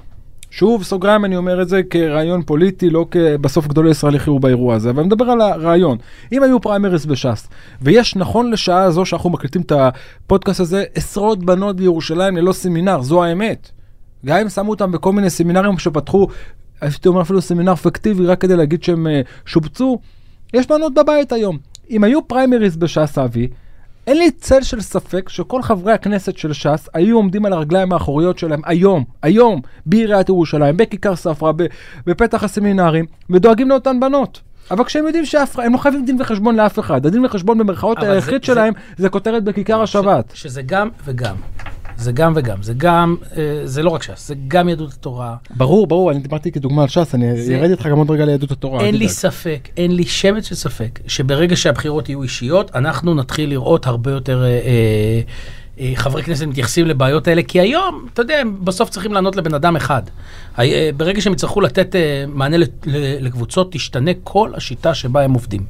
שוב, 0.52 0.84
סוגריים 0.84 1.26
אני 1.26 1.38
אומר 1.38 1.62
את 1.62 1.70
זה 1.70 1.82
כרעיון 1.90 2.44
פוליטי, 2.44 2.90
לא, 2.90 3.06
כי 3.12 3.36
בסוף 3.36 3.68
גדולי 3.68 3.90
ישראל 3.90 4.16
יכריעו 4.16 4.40
באירוע 4.40 4.76
הזה, 4.76 4.90
אבל 4.90 5.00
אני 5.00 5.08
מדבר 5.08 5.26
על 5.26 5.42
הרעיון. 5.42 5.98
אם 6.32 6.44
היו 6.44 6.62
פריימריז 6.62 7.06
בש"ס, 7.06 7.48
ויש 7.82 8.16
נכון 8.16 8.52
לשעה 8.52 8.84
הזו 8.84 9.06
שאנחנו 9.06 9.30
מקליטים 9.30 9.62
את 9.62 9.72
הפודקאסט 9.72 10.60
הזה, 10.60 10.84
עשרות 10.96 11.46
בנות 11.46 11.76
בירושלים 11.76 12.38
ללא 12.38 12.54
סמינר, 12.54 13.02
זו 13.02 13.24
האמת. 13.24 13.72
גם 14.26 14.38
אם 14.38 14.50
שמו 14.50 14.70
אותם 14.70 14.92
בכל 14.92 15.12
מיני 15.14 15.30
סמינרים 15.30 15.78
שפתחו, 15.78 16.28
הייתי 16.82 17.08
אומר 17.08 17.22
אפילו 17.22 17.42
סמינר 17.42 17.76
פיקטיבי 17.76 18.26
רק 18.26 18.42
כדי 18.42 18.56
להגיד 18.56 18.84
שהם 18.84 19.08
uh, 19.08 19.28
שובצו, 19.46 20.00
יש 20.54 20.68
בנות 20.68 20.94
בבית 20.94 21.32
היום. 21.32 21.58
אם 21.90 22.04
היו 22.04 22.28
פריימריז 22.28 22.78
בש"ס 22.78 23.18
אבי, 23.18 23.48
אין 24.08 24.18
לי 24.18 24.32
צל 24.32 24.62
של 24.62 24.82
ספק 24.82 25.30
שכל 25.30 25.62
חברי 25.62 25.94
הכנסת 25.94 26.38
של 26.38 26.54
ש"ס 26.54 26.90
היו 26.94 27.16
עומדים 27.16 27.46
על 27.46 27.54
הרגליים 27.54 27.94
האחוריות 27.94 28.38
שלהם 28.38 28.62
היום, 28.66 29.04
היום, 29.22 29.62
בעיריית 29.86 30.30
ירושלים, 30.30 30.78
בכיכר 30.78 31.16
ספרא, 31.16 31.52
בפתח 32.08 32.44
הסמינרים, 32.44 33.06
ודואגים 33.30 33.70
לאותן 33.70 34.00
בנות. 34.00 34.42
אבל 34.72 34.84
כשהם 34.84 35.06
יודעים 35.06 35.26
שהם 35.26 35.74
לא 35.74 35.78
חייבים 35.78 36.06
דין 36.06 36.22
וחשבון 36.22 36.56
לאף 36.56 36.80
אחד, 36.80 37.06
הדין 37.06 37.26
וחשבון 37.26 37.58
במרכאות 37.58 38.04
היחיד 38.04 38.44
שלהם 38.44 38.74
זה, 38.74 39.04
זה 39.04 39.10
כותרת 39.10 39.44
בכיכר 39.44 39.82
השבת. 39.82 40.32
שזה 40.34 40.62
גם 40.62 40.90
וגם. 41.06 41.36
זה 42.02 42.12
גם 42.12 42.34
וגם, 42.36 42.64
זה 42.64 42.74
גם, 42.78 43.16
אה, 43.38 43.62
זה 43.66 43.84
לא 43.84 43.90
רק 43.90 44.04
ש"ס, 44.04 44.28
זה 44.28 44.36
גם 44.48 44.70
יהדות 44.70 44.94
התורה. 44.94 45.36
ברור, 45.58 45.88
ברור, 45.88 46.12
אני 46.12 46.20
דיברתי 46.20 46.52
כדוגמה 46.52 46.82
על 46.82 46.88
ש"ס, 46.88 47.16
אני 47.16 47.32
ארד 47.56 47.70
איתך 47.70 47.88
גם 47.88 47.98
עוד 47.98 48.12
רגע 48.12 48.26
ליהדות 48.26 48.52
התורה. 48.52 48.82
אין 48.82 48.96
לי 48.96 49.10
ספק, 49.10 49.70
אין 49.78 49.96
לי 49.96 50.06
שמץ 50.06 50.46
של 50.46 50.56
ספק, 50.56 51.00
שברגע 51.08 51.56
שהבחירות 51.56 52.10
יהיו 52.10 52.24
אישיות, 52.24 52.76
אנחנו 52.76 53.14
נתחיל 53.14 53.50
לראות 53.50 53.88
הרבה 53.88 54.12
יותר... 54.12 54.44
אה, 54.44 54.50
אה, 55.80 55.92
חברי 55.96 56.24
כנסת 56.24 56.46
מתייחסים 56.46 56.86
לבעיות 56.86 57.28
האלה, 57.28 57.44
כי 57.44 57.60
היום, 57.60 58.08
אתה 58.14 58.22
יודע, 58.22 58.42
בסוף 58.64 58.90
צריכים 58.90 59.14
לענות 59.14 59.36
לבן 59.36 59.54
אדם 59.54 59.76
אחד. 59.76 60.02
ברגע 60.98 61.22
שהם 61.22 61.34
יצטרכו 61.34 61.62
לתת 61.62 61.96
מענה 62.28 62.58
לקבוצות, 63.20 63.72
תשתנה 63.72 64.12
כל 64.24 64.52
השיטה 64.56 64.94
שבה 64.94 65.22
הם 65.22 65.34
עובדים. 65.34 65.66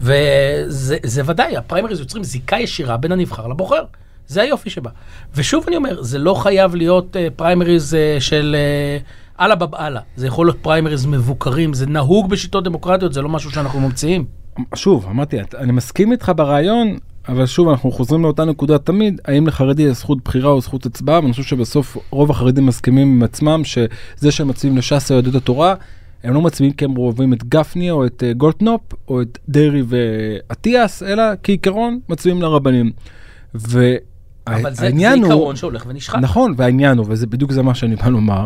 וזה 0.00 1.22
ודאי, 1.24 1.56
הפריימריז 1.56 2.00
יוצרים 2.00 2.24
זיקה 2.24 2.56
ישירה 2.58 2.96
בין 2.96 3.12
הנבחר 3.12 3.46
לבוחר. 3.46 3.82
זה 4.30 4.42
היופי 4.42 4.70
שבה. 4.70 4.90
ושוב 5.34 5.64
אני 5.68 5.76
אומר, 5.76 6.02
זה 6.02 6.18
לא 6.18 6.34
חייב 6.34 6.74
להיות 6.74 7.16
אה, 7.16 7.18
פריימריז 7.36 7.94
אה, 7.94 8.20
של 8.20 8.56
uh, 9.38 9.42
אללה 9.42 9.54
באב 9.54 9.71
אללה. 9.71 10.00
זה 10.16 10.26
יכול 10.26 10.46
להיות 10.46 10.58
פריימריז 10.62 11.06
מבוקרים, 11.06 11.74
זה 11.74 11.86
נהוג 11.86 12.30
בשיטות 12.30 12.64
דמוקרטיות, 12.64 13.12
זה 13.12 13.22
לא 13.22 13.28
משהו 13.28 13.50
שאנחנו 13.50 13.80
ממציאים. 13.80 14.24
שוב, 14.74 15.06
אמרתי, 15.10 15.36
אני 15.58 15.72
מסכים 15.72 16.12
איתך 16.12 16.32
ברעיון, 16.36 16.96
אבל 17.28 17.46
שוב, 17.46 17.68
אנחנו 17.68 17.90
חוזרים 17.90 18.22
לאותה 18.22 18.44
נקודה 18.44 18.78
תמיד, 18.78 19.20
האם 19.24 19.46
לחרדי 19.46 19.82
יש 19.82 19.96
זכות 19.96 20.18
בחירה 20.24 20.50
או 20.50 20.60
זכות 20.60 20.86
הצבעה, 20.86 21.20
ואני 21.20 21.32
חושב 21.32 21.42
שבסוף 21.42 21.96
רוב 22.10 22.30
החרדים 22.30 22.66
מסכימים 22.66 23.08
עם 23.08 23.22
עצמם 23.22 23.62
שזה 23.64 24.30
שהם 24.30 24.48
מצביעים 24.48 24.78
לש"ס 24.78 25.10
או 25.10 25.16
יהדות 25.16 25.34
התורה, 25.34 25.74
הם 26.24 26.34
לא 26.34 26.40
מצביעים 26.40 26.72
כי 26.72 26.84
הם 26.84 26.96
אוהבים 26.96 27.32
את 27.32 27.44
גפני 27.44 27.90
או 27.90 28.06
את 28.06 28.22
גולדקנופ 28.36 28.80
או 29.08 29.22
את 29.22 29.38
דרעי 29.48 29.82
ואטיאס, 29.86 31.02
אלא 31.02 31.22
כעיקרון 31.42 31.98
מצביעים 32.08 32.42
לרבנים. 32.42 32.90
ו... 33.54 33.96
אבל 34.56 34.74
זה, 34.74 34.90
זה 34.96 35.12
עיקרון 35.12 35.56
שהולך 35.56 35.84
ונשחק. 35.86 36.18
נכון, 36.18 36.54
והעניין 36.56 36.98
הוא, 36.98 37.06
וזה 37.08 37.26
בדיוק 37.26 37.52
זה 37.52 37.62
מה 37.62 37.74
שאני 37.74 37.96
בא 37.96 38.08
לומר, 38.08 38.44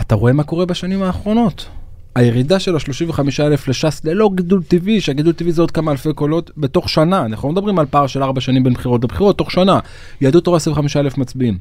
אתה 0.00 0.14
רואה 0.14 0.32
מה 0.32 0.42
קורה 0.42 0.66
בשנים 0.66 1.02
האחרונות. 1.02 1.68
הירידה 2.14 2.58
של 2.58 2.76
ה-35 2.76 3.20
אלף 3.40 3.68
לש"ס 3.68 4.04
ללא 4.04 4.30
גידול 4.34 4.62
טבעי, 4.62 5.00
שהגידול 5.00 5.32
טבעי 5.32 5.52
זה 5.52 5.62
עוד 5.62 5.70
כמה 5.70 5.92
אלפי 5.92 6.12
קולות, 6.12 6.50
בתוך 6.56 6.88
שנה, 6.88 7.24
אנחנו 7.24 7.48
לא 7.48 7.52
מדברים 7.52 7.78
על 7.78 7.86
פער 7.86 8.06
של 8.06 8.22
4 8.22 8.40
שנים 8.40 8.64
בין 8.64 8.72
בחירות 8.72 9.04
לבחירות, 9.04 9.38
תוך 9.38 9.50
שנה. 9.50 9.80
יהדות 10.20 10.44
תורה 10.44 10.56
25 10.56 10.96
אלף 10.96 11.18
מצביעים. 11.18 11.58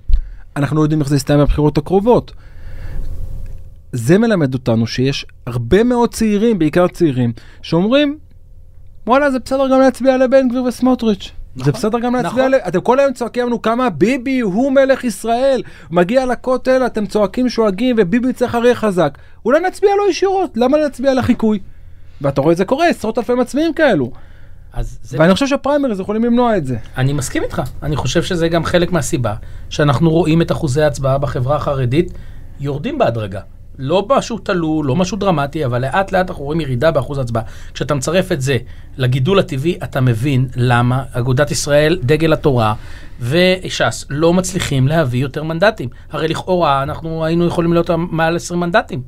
אנחנו 0.56 0.78
לא 0.78 0.82
יודעים 0.82 1.02
איך 1.02 1.10
זה 1.10 1.16
יסתיים 1.16 1.40
בבחירות 1.40 1.78
הקרובות. 1.78 2.32
זה 3.92 4.18
מלמד 4.18 4.54
אותנו 4.54 4.88
שיש 4.88 5.26
הרבה 5.48 5.84
מאוד 5.84 6.14
צעירים, 6.14 6.60
בעיקר 6.60 6.88
צעירים, 6.88 7.34
שאומרים, 7.62 8.18
וואלה, 9.08 9.32
זה 9.32 9.40
בסדר 9.40 9.68
גם 9.72 9.80
להצביע 9.80 10.18
לבן 10.18 10.50
גביר 10.50 10.64
וסמוטריץ'. 10.64 11.32
נכון, 11.56 11.66
זה 11.66 11.72
בסדר 11.72 12.00
גם 12.00 12.16
להצביע, 12.16 12.48
נכון. 12.48 12.60
אתם 12.68 12.82
כל 12.82 13.00
היום 13.00 13.14
צועקים 13.14 13.46
לנו 13.46 13.62
כמה 13.62 13.90
ביבי 13.90 14.40
הוא 14.40 14.72
מלך 14.72 15.04
ישראל, 15.04 15.64
מגיע 15.92 16.26
לכותל, 16.26 16.86
אתם 16.86 17.06
צועקים 17.06 17.50
שואגים 17.50 17.96
וביבי 18.00 18.34
צריך 18.34 18.56
אריה 18.56 18.76
חזק. 18.76 19.18
אולי 19.46 19.60
נצביע 19.60 19.90
לו 19.98 20.10
ישירות, 20.10 20.58
למה 20.58 20.78
להצביע 20.78 21.14
לחיקוי? 21.14 21.60
ואתה 22.22 22.42
רואה 22.42 22.52
את 22.52 22.58
זה 22.58 22.66
קורה, 22.66 22.88
עשרות 22.88 23.18
אלפי 23.18 23.34
מצביעים 23.34 23.74
כאלו. 23.74 24.12
ואני 25.12 25.34
חושב 25.34 25.48
שפריימריז 25.48 26.00
יכולים 26.00 26.24
למנוע 26.24 26.58
את 26.58 26.66
זה. 26.66 26.78
אני 26.98 27.14
מסכים 27.14 27.44
איתך, 27.44 27.62
אני 27.84 27.96
חושב 27.96 28.24
שזה 28.24 28.48
גם 28.48 28.66
חלק 28.66 28.92
מהסיבה 28.92 29.36
שאנחנו 29.70 30.10
רואים 30.10 30.42
את 30.42 30.52
אחוזי 30.52 30.82
ההצבעה 30.82 31.18
בחברה 31.18 31.56
החרדית 31.56 32.14
יורדים 32.60 32.98
בהדרגה. 32.98 33.42
לא 33.82 34.06
משהו 34.10 34.38
תלול, 34.38 34.86
לא 34.86 34.96
משהו 34.96 35.18
דרמטי, 35.18 35.66
אבל 35.66 35.82
לאט 35.82 36.12
לאט 36.12 36.30
אנחנו 36.30 36.44
רואים 36.46 36.62
ירידה 36.62 36.92
באחוז 36.92 37.18
ההצבעה. 37.18 37.44
כשאתה 37.74 37.96
מצרף 37.96 38.32
את 38.32 38.42
זה 38.42 38.58
לגידול 38.98 39.40
הטבעי, 39.40 39.78
אתה 39.84 40.02
מבין 40.02 40.48
למה 40.56 41.04
אגודת 41.12 41.52
ישראל, 41.52 42.00
דגל 42.04 42.34
התורה 42.34 42.74
וש"ס 43.20 44.06
לא 44.10 44.34
מצליחים 44.34 44.88
להביא 44.88 45.22
יותר 45.22 45.44
מנדטים. 45.44 45.90
הרי 46.12 46.28
לכאורה 46.28 46.84
אנחנו 46.84 47.26
היינו 47.26 47.48
יכולים 47.48 47.74
להיות 47.74 47.90
מעל 47.98 48.36
20 48.36 48.60
מנדטים. 48.60 49.02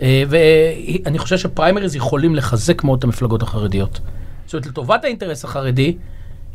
אה, 0.00 0.22
ואני 0.28 1.18
חושב 1.18 1.38
שפריימריז 1.38 1.96
יכולים 1.96 2.34
לחזק 2.34 2.84
מאוד 2.84 2.98
את 2.98 3.04
המפלגות 3.04 3.42
החרדיות. 3.42 4.00
זאת 4.46 4.54
אומרת, 4.54 4.66
לטובת 4.66 5.04
האינטרס 5.04 5.44
החרדי, 5.44 5.96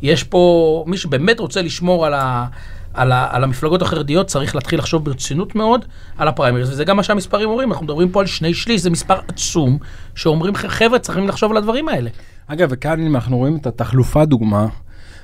יש 0.01 0.24
פה 0.24 0.83
מי 0.88 0.98
שבאמת 0.98 1.39
רוצה 1.39 1.62
לשמור 1.62 2.05
על 2.05 2.13
ה... 2.13 2.45
על, 2.93 3.12
ה, 3.12 3.27
על 3.31 3.43
המפלגות 3.43 3.81
החרדיות 3.81 4.27
צריך 4.27 4.55
להתחיל 4.55 4.79
לחשוב 4.79 5.05
ברצינות 5.05 5.55
מאוד 5.55 5.85
על 6.17 6.27
הפריימריז, 6.27 6.69
וזה 6.69 6.85
גם 6.85 6.97
מה 6.97 7.03
שהמספרים 7.03 7.50
אומרים, 7.50 7.71
אנחנו 7.71 7.85
מדברים 7.85 8.09
פה 8.09 8.19
על 8.19 8.25
שני 8.25 8.53
שליש, 8.53 8.81
זה 8.81 8.89
מספר 8.89 9.19
עצום, 9.27 9.77
שאומרים 10.15 10.55
חבר'ה 10.55 11.00
צריכים 11.00 11.27
לחשוב 11.27 11.51
על 11.51 11.57
הדברים 11.57 11.89
האלה. 11.89 12.09
אגב, 12.47 12.67
וכאן 12.71 13.05
אם 13.05 13.15
אנחנו 13.15 13.38
רואים 13.38 13.55
את 13.55 13.67
התחלופה 13.67 14.25
דוגמה, 14.25 14.67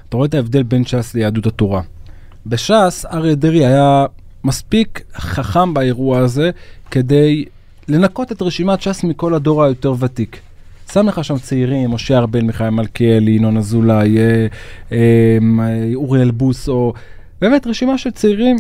אתה 0.10 0.18
רואה 0.18 0.28
את 0.28 0.34
ההבדל 0.34 0.64
בין 0.64 0.86
ש"ס 0.86 1.14
ליהדות 1.14 1.46
התורה. 1.46 1.82
בש"ס 2.46 3.06
אריה 3.12 3.36
דרעי 3.36 3.66
היה 3.66 4.06
מספיק 4.44 5.02
חכם 5.16 5.74
באירוע 5.74 6.20
הזה 6.20 6.52
כדי 6.92 7.46
לנקות 7.88 8.32
את 8.32 8.42
רשימת 8.42 8.82
ש"ס 8.82 9.04
מכל 9.04 9.34
הדור 9.34 9.64
היותר 9.64 9.94
ותיק. 10.00 10.40
שם 10.94 11.08
לך 11.08 11.24
שם 11.24 11.38
צעירים, 11.38 11.92
משה 11.92 12.18
ארבל, 12.18 12.42
מיכאל 12.42 12.70
מלכיאלי, 12.70 13.32
ינון 13.32 13.58
אזולאי, 13.58 14.18
אה, 14.18 14.48
אה, 14.92 15.38
אה, 15.60 15.92
אוריאל 15.96 16.32
בוסו, 16.32 16.94
באמת 17.42 17.68
רשימה 17.68 17.98
של 17.98 18.12
צעירים 18.12 18.58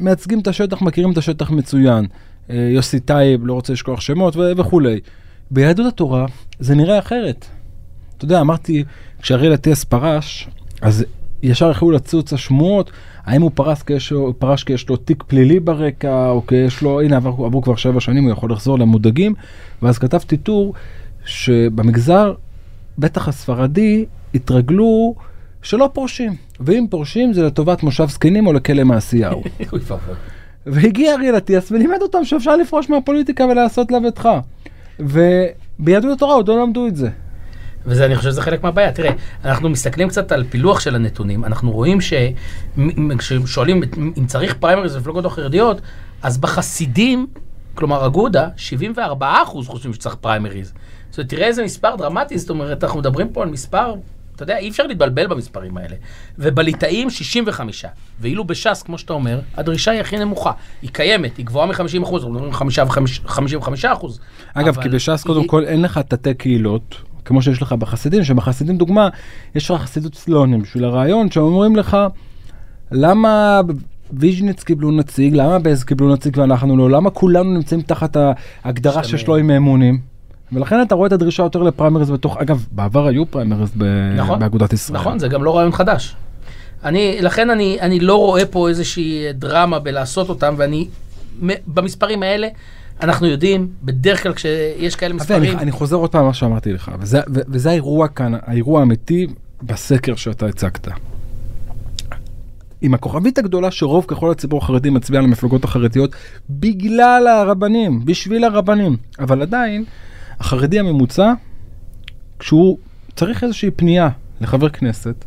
מייצגים 0.00 0.40
את 0.40 0.48
השטח, 0.48 0.82
מכירים 0.82 1.12
את 1.12 1.18
השטח 1.18 1.50
מצוין. 1.50 2.06
אה, 2.50 2.56
יוסי 2.56 3.00
טייב, 3.00 3.46
לא 3.46 3.52
רוצה 3.52 3.72
לשכוח 3.72 4.00
שמות 4.00 4.36
ו- 4.36 4.52
וכולי. 4.56 5.00
ביהדות 5.50 5.86
התורה 5.86 6.26
זה 6.58 6.74
נראה 6.74 6.98
אחרת. 6.98 7.46
אתה 8.16 8.24
יודע, 8.24 8.40
אמרתי, 8.40 8.84
כשאריאל 9.22 9.54
אטיאס 9.54 9.84
פרש, 9.84 10.48
אז 10.80 11.04
ישר 11.42 11.70
יכלו 11.70 11.90
לצוץ 11.90 12.32
השמועות, 12.32 12.90
האם 13.24 13.42
הוא 13.42 13.50
פרש 13.54 13.82
כי, 13.82 13.92
יש 13.92 14.12
פרש 14.38 14.64
כי 14.64 14.72
יש 14.72 14.88
לו 14.88 14.96
תיק 14.96 15.22
פלילי 15.22 15.60
ברקע, 15.60 16.28
או 16.28 16.46
כי 16.46 16.54
יש 16.54 16.82
לו, 16.82 17.00
הנה 17.00 17.16
עברו, 17.16 17.46
עברו 17.46 17.62
כבר 17.62 17.76
שבע 17.76 18.00
שנים, 18.00 18.24
הוא 18.24 18.32
יכול 18.32 18.52
לחזור 18.52 18.78
למודאגים, 18.78 19.34
ואז 19.82 19.98
כתבתי 19.98 20.36
טור 20.36 20.74
שבמגזר, 21.24 22.34
בטח 22.98 23.28
הספרדי, 23.28 24.04
התרגלו 24.34 25.14
שלא 25.62 25.90
פורשים, 25.92 26.36
ואם 26.60 26.86
פורשים 26.90 27.32
זה 27.32 27.42
לטובת 27.42 27.82
מושב 27.82 28.08
זקנים 28.08 28.46
או 28.46 28.52
לכלא 28.52 28.84
מעשיהו. 28.84 29.42
והגיע 30.66 31.14
אריאל 31.14 31.36
אטיאס 31.36 31.72
ולימד 31.72 32.02
אותם 32.02 32.24
שאפשר 32.24 32.56
לפרוש 32.56 32.90
מהפוליטיקה 32.90 33.44
ולעשות 33.44 33.92
לביתך. 33.92 34.28
וביהדות 34.98 36.16
התורה 36.16 36.34
עוד 36.34 36.48
לא 36.48 36.62
למדו 36.62 36.86
את 36.86 36.96
זה. 36.96 37.08
ואני 37.86 38.16
חושב 38.16 38.30
שזה 38.30 38.42
חלק 38.42 38.62
מהבעיה. 38.62 38.92
תראה, 38.92 39.10
אנחנו 39.44 39.68
מסתכלים 39.68 40.08
קצת 40.08 40.32
על 40.32 40.44
פילוח 40.44 40.80
של 40.80 40.94
הנתונים, 40.94 41.44
אנחנו 41.44 41.70
רואים 41.70 41.98
שכששואלים 42.00 43.82
אם 44.18 44.26
צריך 44.26 44.54
פריימריז 44.54 44.96
במפלגות 44.96 45.24
החרדיות, 45.24 45.80
אז 46.22 46.38
בחסידים, 46.38 47.26
כלומר 47.74 48.06
אגודה, 48.06 48.48
74 48.56 49.42
אחוז 49.42 49.68
חושבים 49.68 49.94
שצריך 49.94 50.14
פריימריז. 50.14 50.72
זאת 51.10 51.18
אומרת, 51.18 51.30
תראה 51.30 51.46
איזה 51.46 51.64
מספר 51.64 51.96
דרמטי, 51.96 52.38
זאת 52.38 52.50
אומרת, 52.50 52.84
אנחנו 52.84 52.98
מדברים 52.98 53.28
פה 53.28 53.42
על 53.42 53.48
מספר, 53.48 53.94
אתה 54.42 54.52
יודע, 54.52 54.60
אי 54.60 54.68
אפשר 54.68 54.86
להתבלבל 54.86 55.26
במספרים 55.26 55.76
האלה. 55.76 55.96
ובליטאים 56.38 57.10
65, 57.10 57.84
ואילו 58.20 58.44
בש"ס, 58.44 58.82
כמו 58.82 58.98
שאתה 58.98 59.12
אומר, 59.12 59.40
הדרישה 59.56 59.90
היא 59.90 60.00
הכי 60.00 60.18
נמוכה. 60.18 60.52
היא 60.82 60.90
קיימת, 60.92 61.36
היא 61.36 61.46
גבוהה 61.46 61.66
מ-50 61.66 62.02
אחוז, 62.02 62.24
אנחנו 62.24 62.66
מדברים 62.66 62.88
55 63.26 63.84
אחוז. 63.84 64.20
אגב, 64.54 64.82
כי 64.82 64.88
בש"ס 64.88 65.22
קודם 65.26 65.46
כל 65.46 65.64
אין 65.64 65.82
לך 65.82 65.98
תתי 65.98 66.34
קהילות. 66.34 66.96
כמו 67.24 67.42
שיש 67.42 67.62
לך 67.62 67.72
בחסידים, 67.72 68.24
שבחסידים 68.24 68.78
דוגמה, 68.78 69.08
יש 69.54 69.70
לך 69.70 69.82
חסידות 69.82 70.14
סלונים 70.14 70.62
בשביל 70.62 70.84
הרעיון, 70.84 71.30
שאומרים 71.30 71.76
לך, 71.76 71.96
למה 72.92 73.60
ויז'ניץ 74.12 74.62
קיבלו 74.62 74.90
נציג, 74.90 75.34
למה 75.34 75.58
בז 75.58 75.84
קיבלו 75.84 76.12
נציג 76.12 76.38
ואנחנו 76.38 76.76
לא, 76.76 76.90
למה 76.90 77.10
כולנו 77.10 77.54
נמצאים 77.54 77.82
תחת 77.82 78.16
ההגדרה 78.64 79.04
שיש 79.04 79.26
לו 79.26 79.36
עם 79.36 79.50
האמונים? 79.50 80.11
ולכן 80.52 80.82
אתה 80.82 80.94
רואה 80.94 81.06
את 81.06 81.12
הדרישה 81.12 81.42
יותר 81.42 81.62
לפריימריז 81.62 82.10
בתוך, 82.10 82.36
אגב, 82.36 82.66
בעבר 82.72 83.06
היו 83.06 83.26
פריימריז 83.26 83.70
ב... 83.76 83.84
נכון, 84.16 84.38
באגודת 84.38 84.72
ישראל. 84.72 85.00
נכון, 85.00 85.18
זה 85.18 85.28
גם 85.28 85.44
לא 85.44 85.56
רעיון 85.56 85.72
חדש. 85.72 86.16
אני, 86.84 87.18
לכן 87.20 87.50
אני, 87.50 87.78
אני 87.80 88.00
לא 88.00 88.16
רואה 88.16 88.46
פה 88.46 88.68
איזושהי 88.68 89.32
דרמה 89.32 89.78
בלעשות 89.78 90.28
אותם, 90.28 90.54
ואני, 90.56 90.88
במספרים 91.66 92.22
האלה, 92.22 92.48
אנחנו 93.02 93.26
יודעים, 93.26 93.68
בדרך 93.82 94.22
כלל 94.22 94.32
כשיש 94.32 94.96
כאלה 94.96 95.14
מספרים... 95.14 95.42
אני, 95.42 95.62
אני 95.62 95.72
חוזר 95.72 95.96
עוד 95.96 96.10
פעם 96.10 96.26
מה 96.26 96.34
שאמרתי 96.34 96.72
לך, 96.72 96.90
וזה, 96.98 97.20
וזה 97.26 97.70
האירוע 97.70 98.08
כאן, 98.08 98.32
האירוע 98.42 98.80
האמיתי 98.80 99.26
בסקר 99.62 100.14
שאתה 100.14 100.46
הצגת. 100.46 100.88
עם 102.82 102.94
הכוכבית 102.94 103.38
הגדולה 103.38 103.70
שרוב 103.70 104.04
ככל 104.08 104.30
הציבור 104.30 104.58
החרדי 104.62 104.90
מצביע 104.90 105.20
למפלגות 105.20 105.64
החרדיות 105.64 106.14
בגלל 106.50 107.26
הרבנים, 107.26 108.04
בשביל 108.04 108.44
הרבנים. 108.44 108.96
אבל 109.18 109.42
עדיין, 109.42 109.84
החרדי 110.42 110.78
הממוצע, 110.78 111.32
כשהוא 112.38 112.78
צריך 113.16 113.44
איזושהי 113.44 113.70
פנייה 113.70 114.08
לחבר 114.40 114.68
כנסת, 114.68 115.24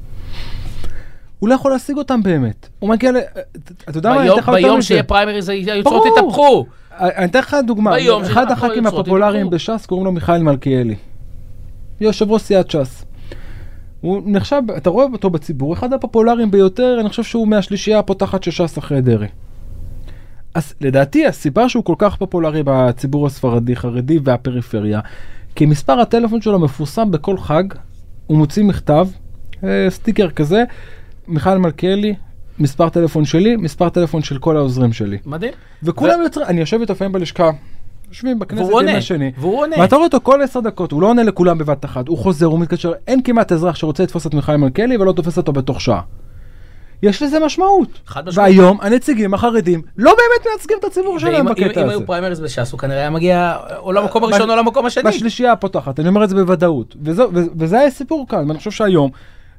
הוא 1.39 1.49
לא 1.49 1.53
יכול 1.55 1.71
להשיג 1.71 1.97
אותם 1.97 2.23
באמת. 2.23 2.69
הוא 2.79 2.89
מגיע 2.89 3.11
ל... 3.11 3.17
אתה 3.89 3.97
יודע 3.97 4.09
מה, 4.09 4.21
אני 4.21 4.29
אתן 4.29 4.37
לך 4.39 4.47
יותר 4.47 4.51
מזה. 4.57 4.67
ביום 4.67 4.81
שיהיה 4.81 5.03
פריימריז 5.03 5.49
היוצרות 5.49 6.03
יתהפכו. 6.05 6.65
אני 6.99 7.25
אתן 7.25 7.39
לך 7.39 7.55
דוגמה, 7.67 7.95
אחד 8.21 8.51
הח"כים 8.51 8.87
הפופולריים 8.87 9.49
בש"ס 9.49 9.85
קוראים 9.85 10.05
לו 10.05 10.11
מיכאל 10.11 10.43
מלכיאלי. 10.43 10.95
יושב 12.01 12.31
ראש 12.31 12.41
סיעת 12.41 12.71
ש"ס. 12.71 13.05
הוא 14.01 14.21
נחשב, 14.25 14.61
אתה 14.77 14.89
רואה 14.89 15.05
אותו 15.13 15.29
בציבור, 15.29 15.73
אחד 15.73 15.93
הפופולריים 15.93 16.51
ביותר, 16.51 16.97
אני 16.99 17.09
חושב 17.09 17.23
שהוא 17.23 17.47
מהשלישייה 17.47 17.99
הפותחת 17.99 18.43
של 18.43 18.51
ש"ס 18.51 18.77
אחרי 18.77 19.01
דרעי. 19.01 19.27
אז 20.55 20.73
לדעתי 20.81 21.25
הסיבה 21.25 21.69
שהוא 21.69 21.83
כל 21.83 21.95
כך 21.97 22.15
פופולרי 22.15 22.61
בציבור 22.65 23.27
הספרדי, 23.27 23.75
חרדי 23.75 24.19
והפריפריה, 24.23 24.99
כי 25.55 25.65
מספר 25.65 25.99
הטלפון 25.99 26.41
שלו 26.41 26.59
מפורסם 26.59 27.11
בכל 27.11 27.37
חג, 27.37 27.63
הוא 28.27 28.37
מוציא 28.37 28.63
מכתב, 28.63 29.07
אה, 29.63 29.87
סטיקר 29.89 30.29
כזה, 30.29 30.63
מיכאל 31.27 31.57
מלכיאלי, 31.57 32.15
מספר 32.59 32.89
טלפון 32.89 33.25
שלי, 33.25 33.55
מספר 33.55 33.89
טלפון 33.89 34.21
של 34.21 34.37
כל 34.37 34.57
העוזרים 34.57 34.93
שלי. 34.93 35.17
מדהים. 35.25 35.51
וכולם 35.83 36.19
ו... 36.19 36.23
יוצרים, 36.23 36.47
אני 36.47 36.59
יושב 36.59 36.79
איתו 36.81 36.93
לפעמים 36.93 37.11
בלשכה, 37.11 37.49
יושבים 38.09 38.39
בכנסת 38.39 38.71
עם 38.81 38.95
השני. 38.95 39.31
והוא 39.37 39.59
עונה. 39.59 39.75
ואתה 39.79 39.95
רואה 39.95 40.05
אותו 40.05 40.19
כל 40.23 40.41
עשר 40.41 40.59
דקות, 40.59 40.91
הוא 40.91 41.01
לא 41.01 41.07
עונה 41.07 41.23
לכולם 41.23 41.57
בבת 41.57 41.85
אחת, 41.85 42.07
הוא 42.07 42.17
חוזר, 42.17 42.45
הוא 42.45 42.59
מתקשר, 42.59 42.93
אין 43.07 43.23
כמעט 43.23 43.51
אזרח 43.51 43.75
שרוצה 43.75 44.03
לתפוס 44.03 44.27
את 44.27 44.33
מיכאל 44.33 44.57
מלכיאלי 44.57 44.97
ולא 44.97 45.11
תופס 45.11 45.37
אותו 45.37 45.53
בתוך 45.53 45.81
שעה. 45.81 46.01
יש 47.05 47.21
לזה 47.21 47.39
משמעות. 47.39 47.87
חד 48.07 48.27
משמעות. 48.27 48.49
והיום 48.49 48.77
הנציגים 48.81 49.33
החרדים 49.33 49.81
לא 49.97 50.11
באמת 50.11 50.47
מייצגים 50.49 50.77
את 50.79 50.83
הציבור 50.83 51.19
שלהם 51.19 51.45
בקטע 51.45 51.65
הזה. 51.65 51.83
אם 51.83 51.89
היו 51.89 52.05
פריימריז 52.05 52.39
בש"ס, 52.39 52.71
הוא 52.71 52.79
כנראה 52.79 52.99
היה 52.99 53.09
מגיע 53.09 53.57
או 53.77 53.91
למקום 53.91 54.23
הראשון 54.23 54.49
או 54.49 54.55
למקום 54.55 54.85
השני. 54.85 55.03
בשלישייה 55.03 55.51
הפותחת, 55.51 55.99
אני 55.99 56.07
אומר 56.07 56.23
את 56.23 56.29
זה 56.29 56.35
בוודאות. 56.35 56.95
וזה 57.57 57.79
היה 57.79 57.91
סיפור 57.91 58.25
כאן, 58.29 58.47
ואני 58.47 58.57
חושב 58.57 58.71
שהיום 58.71 59.09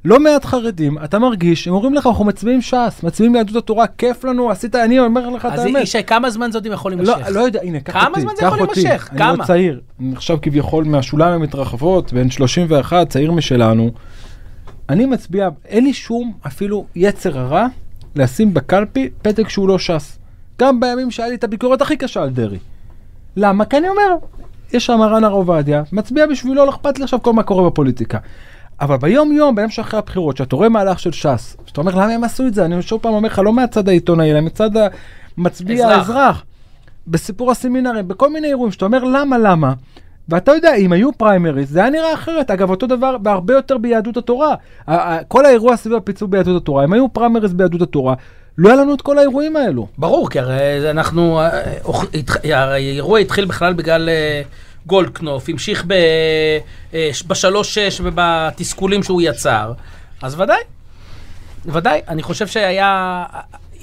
לא 0.05 0.19
מעט 0.19 0.45
חרדים, 0.45 0.97
אתה 1.03 1.19
מרגיש, 1.19 1.67
הם 1.67 1.73
אומרים 1.73 1.93
לך, 1.93 2.07
אנחנו 2.07 2.25
מצביעים 2.25 2.61
ש"ס, 2.61 3.03
מצביעים 3.03 3.33
ליהדות 3.33 3.55
התורה, 3.55 3.87
כיף 3.87 4.23
לנו, 4.23 4.51
עשית, 4.51 4.75
אני 4.75 4.99
אומר 4.99 5.29
לך 5.29 5.45
את 5.45 5.51
האמת. 5.59 5.75
אז 5.75 5.81
ישי, 5.81 6.03
כמה 6.03 6.29
זמן 6.29 6.51
זאת 6.51 6.65
יכול 6.65 6.91
לא, 6.91 6.97
להימשך? 6.97 7.29
לא, 7.29 7.41
לא 7.41 7.45
יודע, 7.45 7.59
הנה, 7.63 7.79
קח 7.79 7.95
אותי, 7.95 8.05
כמה 8.05 8.19
זמן 8.19 8.31
זה 8.37 8.45
יכול 8.45 8.57
להימשך? 8.75 9.09
כמה? 9.17 9.29
אני 9.29 9.39
לא 9.39 9.43
צעיר, 9.45 9.79
אני 9.99 10.13
עכשיו 10.15 10.37
כביכול 10.41 10.83
מהשוליים 10.83 11.33
המתרחבות, 11.33 12.13
בן 12.13 12.29
31, 12.29 13.09
צעיר 13.09 13.31
משלנו. 13.31 13.91
אני 14.89 15.05
מצביע, 15.05 15.49
אין 15.65 15.83
לי 15.83 15.93
שום 15.93 16.33
אפילו 16.47 16.85
יצר 16.95 17.39
הרע 17.39 17.67
לשים 18.15 18.53
בקלפי 18.53 19.09
פתק 19.21 19.49
שהוא 19.49 19.67
לא 19.67 19.79
ש"ס. 19.79 20.17
גם 20.59 20.79
בימים 20.79 21.11
שהיה 21.11 21.29
לי 21.29 21.35
את 21.35 21.43
הביקורת 21.43 21.81
הכי 21.81 21.97
קשה 21.97 22.23
על 22.23 22.29
דרעי. 22.29 22.59
למה? 23.35 23.65
כי 23.65 23.77
אני 23.77 23.89
אומר, 23.89 24.15
יש 24.73 24.85
שם 24.85 24.97
מרן 24.99 25.23
הר 25.23 25.31
עובדיה, 25.31 25.83
מצביע 25.91 26.27
בשבילו, 26.27 26.65
לא 26.65 26.69
אכפת 26.69 26.97
לי 26.97 27.03
עכשיו 27.03 27.21
כל 27.21 27.33
מה 27.33 27.43
קורה 27.43 27.69
בפוליטיקה. 27.69 28.17
אבל 28.81 28.97
ביום 28.97 29.31
יום, 29.31 29.55
ביום 29.55 29.69
שאחרי 29.69 29.99
הבחירות, 29.99 30.37
שאתה 30.37 30.55
רואה 30.55 30.69
מהלך 30.69 30.99
של 30.99 31.11
ש"ס, 31.11 31.57
שאתה 31.65 31.81
אומר 31.81 31.95
למה 31.95 32.13
הם 32.13 32.23
עשו 32.23 32.47
את 32.47 32.53
זה, 32.53 32.65
אני 32.65 32.81
שוב 32.81 33.01
פעם 33.01 33.13
אומר 33.13 33.27
לך, 33.29 33.39
לא 33.39 33.53
מהצד 33.53 33.89
העיתונאי, 33.89 34.31
אלא 34.31 34.41
מצד 34.41 34.69
המצביע 35.37 35.87
האזרח. 35.87 36.43
בסיפור 37.07 37.51
הסמינרים, 37.51 38.07
בכל 38.07 38.29
מיני 38.33 38.47
אירועים, 38.47 38.71
שאתה 38.71 38.85
אומר 38.85 39.03
למה, 39.03 39.37
למה, 39.37 39.73
ואתה 40.29 40.51
יודע, 40.51 40.75
אם 40.75 40.91
היו 40.91 41.13
פריימריז, 41.17 41.69
זה 41.69 41.79
היה 41.79 41.89
נראה 41.89 42.13
אחרת. 42.13 42.51
אגב, 42.51 42.69
אותו 42.69 42.87
דבר, 42.87 43.17
והרבה 43.23 43.53
יותר 43.53 43.77
ביהדות 43.77 44.17
התורה. 44.17 44.55
כל 45.27 45.45
האירוע 45.45 45.77
סביב 45.77 45.95
הפיצול 45.95 46.27
ביהדות 46.27 46.61
התורה, 46.61 46.83
אם 46.83 46.93
היו 46.93 47.13
פריימריז 47.13 47.53
ביהדות 47.53 47.81
התורה, 47.81 48.15
לא 48.57 48.69
היה 48.69 48.77
לנו 48.77 48.93
את 48.93 49.01
כל 49.01 49.17
האירועים 49.17 49.55
האלו. 49.55 49.87
ברור, 49.97 50.29
כי 50.29 50.39
הרי 50.39 50.89
אנחנו, 50.89 51.39
אה, 51.39 52.63
האירוע 52.65 53.19
התחיל 53.19 53.45
בכלל 53.45 53.73
בגלל 53.73 54.09
אה, 54.09 54.41
גולדקנופ, 54.85 55.49
המשיך 55.49 55.85
אה, 56.93 57.09
בשלוש-שש 57.27 58.01
ובתסכולים 58.03 59.03
שהוא 59.03 59.21
יצר, 59.21 59.73
אז 60.21 60.39
ודאי, 60.39 60.61
ודאי. 61.65 62.01
אני 62.07 62.23
חושב 62.23 62.47
שהיה, 62.47 63.23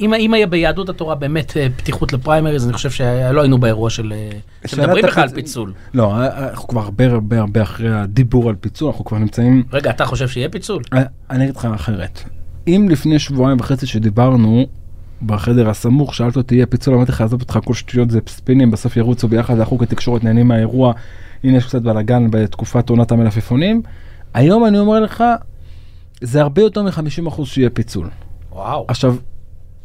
אם, 0.00 0.14
אם 0.14 0.34
היה 0.34 0.46
ביהדות 0.46 0.88
התורה 0.88 1.14
באמת 1.14 1.56
אה, 1.56 1.66
פתיחות 1.76 2.12
לפריימריז, 2.12 2.64
אני 2.64 2.72
חושב 2.72 2.90
שלא 2.90 3.40
היינו 3.40 3.58
באירוע 3.58 3.90
של... 3.90 4.12
אה, 4.12 4.30
שמדברים 4.66 5.04
בכלל 5.04 5.22
על 5.22 5.28
פיצול. 5.28 5.72
לא, 5.94 6.14
אנחנו 6.26 6.68
כבר 6.68 6.80
הרבה 6.80 7.06
הרבה 7.06 7.38
הרבה 7.38 7.62
אחרי 7.62 7.94
הדיבור 7.94 8.48
על 8.48 8.54
פיצול, 8.60 8.88
אנחנו 8.88 9.04
כבר 9.04 9.18
נמצאים... 9.18 9.64
רגע, 9.72 9.90
אתה 9.90 10.06
חושב 10.06 10.28
שיהיה 10.28 10.48
פיצול? 10.48 10.82
אני 11.30 11.44
אגיד 11.44 11.56
לך 11.56 11.68
אחרת. 11.74 12.22
אם 12.66 12.86
לפני 12.90 13.18
שבועיים 13.18 13.60
וחצי 13.60 13.86
שדיברנו, 13.86 14.66
בחדר 15.22 15.68
הסמוך, 15.68 16.14
שאלת 16.14 16.36
אותי, 16.36 16.54
יהיה 16.54 16.66
פיצול, 16.66 16.94
אמרתי 16.94 17.12
לך, 17.12 17.20
עזוב 17.20 17.40
אותך, 17.40 17.58
כל 17.64 17.74
שטויות 17.74 18.10
זה 18.10 18.20
ספינים, 18.28 18.70
בסוף 18.70 18.96
ירוצו 18.96 19.28
ביחד, 19.28 19.58
אנחנו 19.58 19.78
כתקשורת 19.78 20.24
נהנים 20.24 20.48
מהאירוע, 20.48 20.92
הנה 21.44 21.56
יש 21.56 21.64
קצת 21.66 21.82
בלאגן 21.82 22.30
בתקופת 22.30 22.90
עונת 22.90 23.12
המלפפונים. 23.12 23.82
היום 24.34 24.66
אני 24.66 24.78
אומר 24.78 25.00
לך, 25.00 25.24
זה 26.20 26.40
הרבה 26.40 26.62
יותר 26.62 26.82
מ-50% 26.82 27.44
שיהיה 27.44 27.70
פיצול. 27.70 28.10
וואו. 28.52 28.84
עכשיו, 28.88 29.16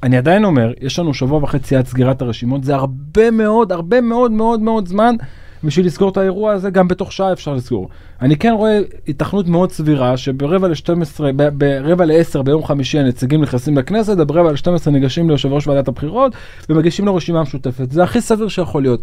אני 0.04 0.18
עדיין 0.18 0.46
אומר, 0.46 0.74
יש 0.82 1.00
לנו 1.00 1.14
שבוע 1.14 1.44
וחצי 1.44 1.76
עד 1.76 1.88
סגירת 1.88 2.22
הרשימות, 2.22 2.64
זה 2.64 2.76
הרבה 2.76 3.32
מאוד, 3.32 3.72
הרבה 3.72 4.02
מאוד 4.02 4.32
מאוד 4.32 4.60
מאוד 4.60 4.88
זמן 4.88 5.16
בשביל 5.64 5.86
לסגור 5.86 6.10
את 6.10 6.18
האירוע 6.18 6.52
הזה, 6.54 6.70
גם 6.70 6.88
בתוך 6.88 7.12
שעה 7.12 7.34
אפשר 7.34 7.54
לסגור. 7.54 7.90
אני 8.22 8.38
כן 8.38 8.52
רואה 8.52 8.80
התכנות 9.08 9.48
מאוד 9.48 9.72
סבירה 9.72 10.18
שברבע 10.18 10.68
ל-12, 10.68 11.22
ברבע 11.54 12.06
ל-10 12.06 12.42
ביום 12.42 12.64
חמישי 12.66 13.00
הנציגים 13.00 13.42
נכנסים 13.42 13.78
לכנסת, 13.78 14.16
וברבע 14.18 14.52
ל-12 14.52 14.90
ניגשים 14.90 15.30
ליושב 15.30 15.54
ראש 15.54 15.68
ועדת 15.68 15.88
הבחירות 15.88 16.34
ומגישים 16.70 17.06
לו 17.06 17.16
רשימה 17.16 17.42
משותפת. 17.42 17.92
זה 17.92 18.04
הכי 18.04 18.22
סביר 18.22 18.48
שיכול 18.48 18.82
להיות. 18.82 19.02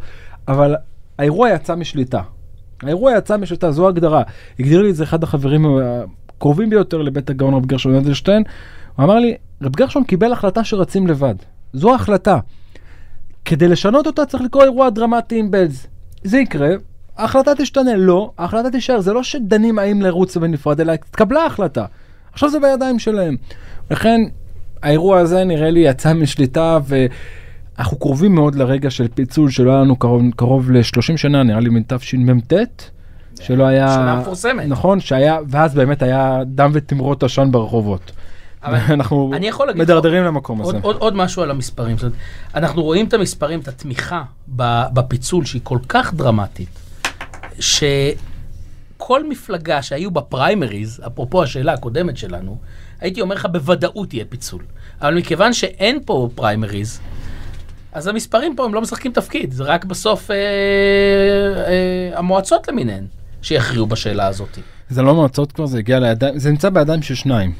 אבל 0.48 0.74
האירוע 1.18 1.50
יצא 1.50 1.74
משליטה. 1.74 2.20
האירוע 2.82 3.12
יצא 3.18 3.36
משליטה, 3.36 3.70
זו 3.70 3.88
הגדרה. 3.88 4.22
הגדיר 4.60 4.82
לי 4.82 4.90
את 4.90 4.96
זה 4.96 5.04
אחד 5.04 5.22
החברים 5.22 5.66
הקרובים 6.36 6.70
ביותר 6.70 7.02
לבית 7.02 7.30
הגאון 7.30 7.54
רב 7.54 7.66
גרשון 7.66 7.94
אדלשטיין. 7.94 8.42
הוא 8.96 9.04
אמר 9.04 9.18
לי, 9.18 9.36
רב 9.62 9.76
גרשון 9.76 10.04
קיבל 10.04 10.32
החלטה 10.32 10.64
שרצים 10.64 11.06
לבד. 11.06 11.34
זו 11.72 11.92
ההחלטה. 11.92 12.38
כדי 13.44 13.68
לשנות 13.68 14.06
אותה 14.06 14.26
צריך 14.26 14.42
לקרוא 14.42 14.62
אירוע 14.62 14.90
דרמטי 14.90 15.38
עם 15.38 15.50
בלז. 15.50 15.86
זה 16.24 16.38
יקרה, 16.38 16.68
ההחלטה 17.16 17.52
תשתנה. 17.58 17.96
לא, 17.96 18.30
ההחלטה 18.38 18.70
תישאר. 18.70 19.00
זה 19.00 19.12
לא 19.12 19.22
שדנים 19.22 19.78
האם 19.78 20.02
לרוץ 20.02 20.36
בנפרד, 20.36 20.80
אלא 20.80 20.92
התקבלה 20.92 21.40
ההחלטה. 21.40 21.84
עכשיו 22.32 22.50
זה 22.50 22.60
בידיים 22.60 22.98
שלהם. 22.98 23.36
לכן, 23.90 24.20
האירוע 24.82 25.18
הזה 25.18 25.44
נראה 25.44 25.70
לי 25.70 25.80
יצא 25.80 26.14
משליטה, 26.14 26.78
ואנחנו 26.86 27.98
קרובים 27.98 28.34
מאוד 28.34 28.54
לרגע 28.54 28.90
של 28.90 29.08
פיצול 29.14 29.50
שלא 29.50 29.70
היה 29.70 29.80
לנו 29.80 29.96
קרוב, 29.96 30.22
קרוב 30.36 30.70
ל-30 30.70 31.16
שנה, 31.16 31.42
נראה 31.42 31.60
לי 31.60 31.68
מתשמ"ט. 31.68 32.52
שלא 33.40 33.64
היה... 33.64 33.88
שנה 33.88 34.20
מפורסמת. 34.20 34.68
נכון, 34.68 35.00
שהיה, 35.00 35.38
ואז 35.48 35.74
באמת 35.74 36.02
היה 36.02 36.40
דם 36.46 36.70
ותמרות 36.74 37.22
עשן 37.22 37.48
ברחובות. 37.50 38.12
אנחנו 38.96 39.30
מדרדרים 39.74 40.24
למקום 40.24 40.58
עוד, 40.58 40.74
הזה. 40.74 40.84
עוד, 40.84 40.96
עוד 40.96 41.16
משהו 41.16 41.42
על 41.42 41.50
המספרים. 41.50 41.98
זאת 41.98 42.12
אנחנו 42.54 42.82
רואים 42.82 43.06
את 43.06 43.14
המספרים, 43.14 43.60
את 43.60 43.68
התמיכה 43.68 44.22
בפיצול 44.48 45.44
שהיא 45.44 45.60
כל 45.64 45.78
כך 45.88 46.14
דרמטית, 46.14 46.78
כל 48.96 49.28
מפלגה 49.28 49.82
שהיו 49.82 50.10
בפריימריז, 50.10 51.02
אפרופו 51.06 51.42
השאלה 51.42 51.72
הקודמת 51.72 52.16
שלנו, 52.16 52.58
הייתי 53.00 53.20
אומר 53.20 53.34
לך 53.34 53.46
בוודאות 53.52 54.14
יהיה 54.14 54.24
פיצול. 54.28 54.62
אבל 55.00 55.14
מכיוון 55.14 55.52
שאין 55.52 55.98
פה 56.04 56.28
פריימריז, 56.34 57.00
אז 57.92 58.06
המספרים 58.06 58.56
פה 58.56 58.64
הם 58.64 58.74
לא 58.74 58.80
משחקים 58.80 59.12
תפקיד, 59.12 59.52
זה 59.52 59.64
רק 59.64 59.84
בסוף 59.84 60.30
אה, 60.30 60.36
אה, 60.36 62.18
המועצות 62.18 62.68
למיניהן 62.68 63.06
שיכריעו 63.42 63.86
בשאלה 63.86 64.26
הזאת. 64.26 64.58
זה 64.88 65.02
לא 65.02 65.14
מועצות 65.14 65.52
כבר, 65.52 65.66
זה 65.66 65.78
הגיע 65.78 65.98
לידיים, 65.98 66.38
זה 66.38 66.50
נמצא 66.50 66.70
בידיים 66.70 67.02
של 67.02 67.14
שניים. 67.14 67.52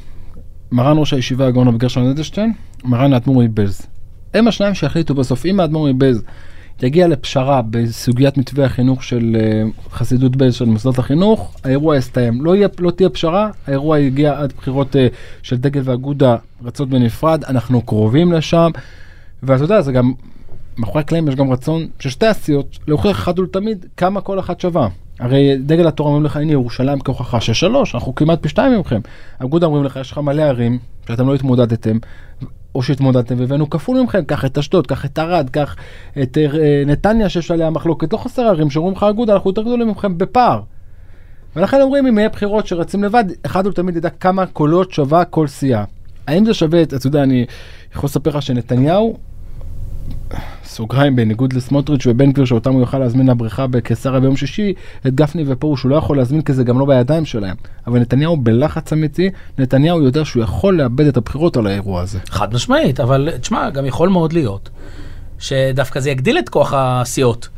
מרן 0.72 0.98
ראש 0.98 1.12
הישיבה 1.12 1.46
הגאון 1.46 1.68
רבי 1.68 1.78
גרשון 1.78 2.06
אדלשטיין, 2.06 2.52
מרן 2.84 3.12
האדמו"ר 3.12 3.42
מבלז. 3.42 3.86
הם 4.34 4.48
השניים 4.48 4.74
שהחליטו 4.74 5.14
בסוף, 5.14 5.46
אם 5.46 5.60
האדמו"ר 5.60 5.92
מבלז 5.92 6.22
יגיע 6.82 7.08
לפשרה 7.08 7.62
בסוגיית 7.70 8.38
מתווה 8.38 8.64
החינוך 8.64 9.04
של 9.04 9.36
אה, 9.40 9.62
חסידות 9.90 10.36
בלז 10.36 10.54
של 10.54 10.64
מוסדות 10.64 10.98
החינוך, 10.98 11.54
האירוע 11.64 11.96
יסתיים. 11.96 12.44
לא, 12.44 12.56
יהיה, 12.56 12.68
לא 12.78 12.90
תהיה 12.90 13.08
פשרה, 13.08 13.50
האירוע 13.66 13.98
יגיע 13.98 14.38
עד 14.38 14.52
בחירות 14.56 14.96
אה, 14.96 15.06
של 15.42 15.56
דגל 15.56 15.80
ואגודה 15.84 16.36
רצות 16.64 16.88
בנפרד, 16.88 17.44
אנחנו 17.44 17.82
קרובים 17.82 18.32
לשם. 18.32 18.70
ואתה 19.42 19.64
יודע, 19.64 19.80
זה 19.80 19.92
גם, 19.92 20.12
מאחורי 20.78 21.00
הקלעים 21.00 21.28
יש 21.28 21.34
גם 21.34 21.52
רצון 21.52 21.86
של 21.98 22.10
שתי 22.10 22.26
הסיעות 22.26 22.78
להוכיח 22.88 23.16
אחת 23.16 23.38
ולתמיד 23.38 23.86
כמה 23.96 24.20
כל 24.20 24.38
אחת 24.38 24.60
שווה. 24.60 24.88
הרי 25.20 25.56
דגל 25.58 25.86
התורה 25.86 26.08
אומרים 26.08 26.24
לך, 26.24 26.36
הנה 26.36 26.52
ירושלים 26.52 27.00
כהוכחה 27.00 27.40
של 27.40 27.52
שלוש, 27.52 27.94
אנחנו 27.94 28.14
כמעט 28.14 28.42
פי 28.42 28.48
שתיים 28.48 28.72
ממכם. 28.72 29.00
אגודה 29.38 29.66
אומרים 29.66 29.84
לך, 29.84 29.96
יש 29.96 30.12
לך 30.12 30.18
מלא 30.18 30.42
ערים 30.42 30.78
שאתם 31.08 31.28
לא 31.28 31.34
התמודדתם, 31.34 31.98
או 32.74 32.82
שהתמודדתם 32.82 33.34
והבאנו 33.38 33.70
כפול 33.70 34.00
ממכם, 34.00 34.24
קח 34.24 34.44
את 34.44 34.58
אשדוד, 34.58 34.86
קח 34.86 35.04
את 35.04 35.18
ערד, 35.18 35.50
קח 35.50 35.76
את 36.22 36.38
אה, 36.38 36.82
נתניה 36.86 37.28
שיש 37.28 37.50
עליה 37.50 37.70
מחלוקת, 37.70 38.12
לא 38.12 38.18
חסר 38.18 38.42
ערים 38.42 38.70
שאומרים 38.70 38.96
לך 38.96 39.02
אגודה, 39.02 39.34
אנחנו 39.34 39.50
יותר 39.50 39.62
גדולים 39.62 39.88
ממכם 39.88 40.18
בפער. 40.18 40.60
ולכן 41.56 41.80
אומרים, 41.80 42.06
אם 42.06 42.18
יהיה 42.18 42.28
בחירות 42.28 42.66
שרצים 42.66 43.04
לבד, 43.04 43.24
אחד 43.46 43.66
ולתמיד 43.66 43.96
ידע 43.96 44.10
כמה 44.10 44.46
קולות 44.46 44.92
שווה 44.92 45.24
כל 45.24 45.46
סיעה. 45.46 45.84
האם 46.26 46.44
זה 46.44 46.54
שווה, 46.54 46.82
אתה 46.82 47.06
יודע, 47.06 47.22
אני 47.22 47.46
יכול 47.94 48.06
לספר 48.06 48.30
לך 48.30 48.42
שנתניהו, 48.42 49.16
סוגריים, 50.64 51.16
בניגוד 51.16 51.52
לסמוטריץ' 51.52 52.06
ובן 52.06 52.32
גביר, 52.32 52.44
שאותם 52.44 52.72
הוא 52.72 52.80
יוכל 52.80 52.98
להזמין 52.98 53.26
לבריכה 53.26 53.66
בקיסריה 53.66 54.20
ביום 54.20 54.36
שישי, 54.36 54.72
את 55.06 55.14
גפני 55.14 55.44
ופרוש 55.46 55.82
הוא 55.82 55.90
לא 55.90 55.96
יכול 55.96 56.16
להזמין 56.16 56.42
כי 56.42 56.52
זה 56.52 56.64
גם 56.64 56.78
לא 56.78 56.86
בידיים 56.86 57.24
שלהם. 57.24 57.56
אבל 57.86 57.98
נתניהו 57.98 58.36
בלחץ 58.36 58.92
אמיתי, 58.92 59.30
נתניהו 59.58 60.02
יודע 60.02 60.24
שהוא 60.24 60.42
יכול 60.42 60.76
לאבד 60.76 61.06
את 61.06 61.16
הבחירות 61.16 61.56
על 61.56 61.66
האירוע 61.66 62.00
הזה. 62.00 62.18
חד 62.28 62.54
משמעית, 62.54 63.00
אבל 63.00 63.28
תשמע, 63.40 63.70
גם 63.70 63.86
יכול 63.86 64.08
מאוד 64.08 64.32
להיות 64.32 64.70
שדווקא 65.38 66.00
זה 66.00 66.10
יגדיל 66.10 66.38
את 66.38 66.48
כוח 66.48 66.72
הסיעות. 66.76 67.48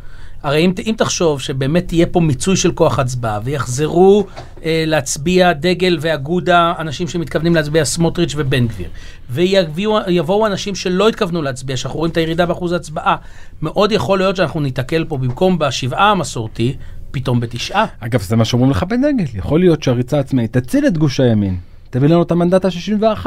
הרי 0.49 0.65
אם, 0.65 0.73
אם 0.87 0.95
תחשוב 0.97 1.41
שבאמת 1.41 1.89
תהיה 1.89 2.07
פה 2.07 2.21
מיצוי 2.21 2.57
של 2.57 2.73
כוח 2.73 2.99
הצבעה 2.99 3.41
ויחזרו 3.45 4.27
אה, 4.65 4.85
להצביע 4.87 5.53
דגל 5.53 5.99
ואגודה 6.01 6.73
אנשים 6.79 7.09
שמתכוונים 7.09 7.55
להצביע 7.55 7.85
סמוטריץ' 7.85 8.35
ובן 8.37 8.67
גביר 8.67 8.89
ויבואו 9.31 10.47
אנשים 10.47 10.75
שלא 10.75 11.09
התכוונו 11.09 11.43
להצביע, 11.43 11.77
שאנחנו 11.77 11.99
רואים 11.99 12.13
את 12.13 12.17
הירידה 12.17 12.47
באחוז 12.47 12.73
ההצבעה, 12.73 13.17
מאוד 13.63 13.93
יכול 13.93 14.19
להיות 14.19 14.37
שאנחנו 14.37 14.61
ניתקל 14.61 15.05
פה 15.09 15.19
במקום 15.19 15.59
בשבעה 15.59 16.11
המסורתי, 16.11 16.77
פתאום 17.11 17.41
בתשעה. 17.41 17.87
אגב, 18.01 18.21
זה 18.21 18.37
מה 18.37 18.45
שאומרים 18.45 18.71
לך 18.71 18.83
בדגל, 18.83 19.25
יכול 19.35 19.61
להיות 19.61 19.83
שהריצה 19.83 20.17
העצמאית 20.17 20.57
תציל 20.57 20.87
את 20.87 20.99
גוש 20.99 21.21
הימין, 21.21 21.57
תביא 21.91 22.09
לנו 22.09 22.23
את 22.23 22.31
המנדט 22.31 22.65
ה-61. 22.65 23.27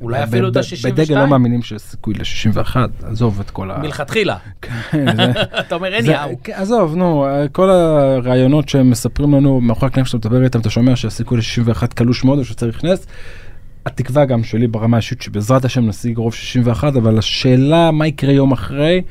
אולי 0.00 0.24
אפילו 0.24 0.48
את 0.48 0.56
ה-62. 0.56 0.92
בדגל 0.92 1.18
לא 1.18 1.26
מאמינים 1.26 1.62
שיש 1.62 1.82
סיכוי 1.82 2.14
ל-61, 2.14 2.76
עזוב 3.02 3.40
את 3.40 3.50
כל 3.50 3.70
ה... 3.70 3.78
מלכתחילה. 3.78 4.36
כן, 4.62 5.06
אתה 5.60 5.74
אומר, 5.74 5.94
אין 5.94 6.06
יאו. 6.06 6.38
כן, 6.44 6.52
עזוב, 6.56 6.96
נו, 6.96 7.26
כל 7.52 7.70
הרעיונות 7.70 8.68
שהם 8.68 8.90
מספרים 8.90 9.34
לנו, 9.34 9.60
מאחורי 9.60 9.86
הקלעים 9.86 10.06
שאתה 10.06 10.28
מדבר 10.28 10.44
איתם, 10.44 10.60
אתה 10.60 10.70
שומע 10.70 10.96
שהסיכוי 10.96 11.38
ל-61 11.38 11.86
קלוש 11.86 12.24
מאוד, 12.24 12.38
או 12.38 12.44
שצריך 12.44 12.84
נס. 12.84 13.06
התקווה 13.86 14.24
גם 14.24 14.44
שלי 14.44 14.66
ברמה 14.66 14.96
האישית 14.96 15.22
שבעזרת 15.22 15.64
השם 15.64 15.86
נשיג 15.86 16.16
רוב 16.16 16.34
61, 16.34 16.96
אבל 16.96 17.18
השאלה 17.18 17.90
מה 17.90 18.06
יקרה 18.06 18.32
יום 18.32 18.52
אחרי, 18.52 19.02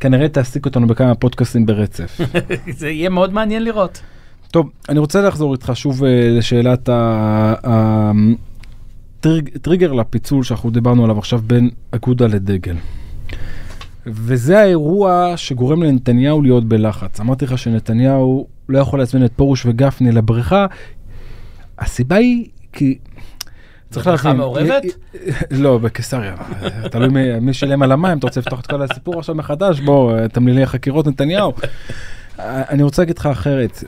כנראה 0.00 0.28
תעסיק 0.28 0.66
אותנו 0.66 0.86
בכמה 0.86 1.14
פודקאסטים 1.14 1.66
ברצף. 1.66 2.20
זה 2.78 2.88
יהיה 2.88 3.08
מאוד 3.08 3.32
מעניין 3.32 3.64
לראות. 3.64 4.02
טוב, 4.50 4.70
אני 4.88 4.98
רוצה 4.98 5.20
לחזור 5.22 5.52
איתך 5.52 5.70
שוב 5.74 6.04
אה, 6.04 6.36
לשאלת 9.26 9.56
הטריגר 9.56 9.92
לפיצול 9.92 10.42
שאנחנו 10.42 10.70
דיברנו 10.70 11.04
עליו 11.04 11.18
עכשיו 11.18 11.40
בין 11.46 11.70
אגודה 11.90 12.26
לדגל. 12.26 12.76
וזה 14.06 14.58
האירוע 14.60 15.32
שגורם 15.36 15.82
לנתניהו 15.82 16.42
להיות 16.42 16.64
בלחץ. 16.64 17.20
אמרתי 17.20 17.44
לך 17.44 17.58
שנתניהו 17.58 18.46
לא 18.68 18.78
יכול 18.78 18.98
להזמין 18.98 19.24
את 19.24 19.32
פרוש 19.32 19.66
וגפני 19.66 20.12
לבריכה. 20.12 20.66
הסיבה 21.78 22.16
היא 22.16 22.48
כי... 22.72 22.98
צריך 23.90 24.06
בריכה 24.06 24.28
להבין. 24.28 24.40
מעורבת? 24.40 24.82
לא, 25.50 25.78
בקיסריה. 25.78 26.36
תלוי 26.90 27.40
מי- 27.40 27.54
שילם 27.54 27.82
על 27.82 27.92
המים, 27.92 28.18
אתה 28.18 28.26
רוצה 28.26 28.40
לפתוח 28.40 28.60
את 28.60 28.66
כל 28.66 28.82
הסיפור 28.82 29.18
עכשיו 29.18 29.34
מחדש? 29.34 29.80
בוא, 29.80 30.26
תמלילי 30.26 30.62
החקירות 30.62 31.06
נתניהו. 31.06 31.52
אני 32.38 32.82
רוצה 32.82 33.02
להגיד 33.02 33.18
לך 33.18 33.26
אחרת. 33.26 33.84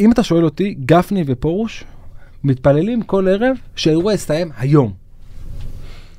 אם 0.00 0.12
אתה 0.12 0.22
שואל 0.22 0.44
אותי, 0.44 0.74
גפני 0.84 1.24
ופרוש 1.26 1.84
מתפללים 2.44 3.02
כל 3.02 3.28
ערב 3.28 3.56
שהאירוע 3.76 4.14
יסתיים 4.14 4.50
היום. 4.58 4.92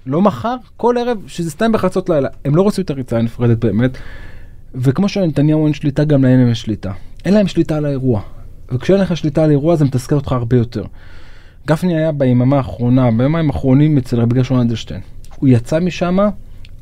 לא 0.05 0.21
מחר, 0.21 0.55
כל 0.77 0.95
ערב 0.97 1.17
שזה 1.27 1.47
יסתיים 1.47 1.71
בחצות 1.71 2.09
לילה. 2.09 2.29
הם 2.45 2.55
לא 2.55 2.61
רוצים 2.61 2.83
את 2.83 2.89
הריצה 2.89 3.17
הנפרדת 3.17 3.65
באמת, 3.65 3.97
וכמו 4.75 5.09
שלנתניהו 5.09 5.65
אין 5.65 5.73
שליטה, 5.73 6.03
גם 6.03 6.23
להם 6.23 6.51
יש 6.51 6.61
שליטה. 6.61 6.91
אין 7.25 7.33
להם 7.33 7.47
שליטה 7.47 7.77
על 7.77 7.85
האירוע. 7.85 8.21
וכשאין 8.71 8.99
לך 8.99 9.17
שליטה 9.17 9.43
על 9.43 9.51
אירוע 9.51 9.75
זה 9.75 9.85
מתסכל 9.85 10.15
אותך 10.15 10.31
הרבה 10.31 10.57
יותר. 10.57 10.83
גפני 11.67 11.97
היה 11.97 12.11
ביממה 12.11 12.57
האחרונה, 12.57 13.11
ביומיים 13.11 13.49
האחרונים 13.49 13.97
אצל 13.97 14.19
רבי 14.19 14.35
גרשון 14.35 14.59
אדלשטיין. 14.59 15.01
הוא 15.35 15.49
יצא 15.49 15.79
משם, 15.79 16.17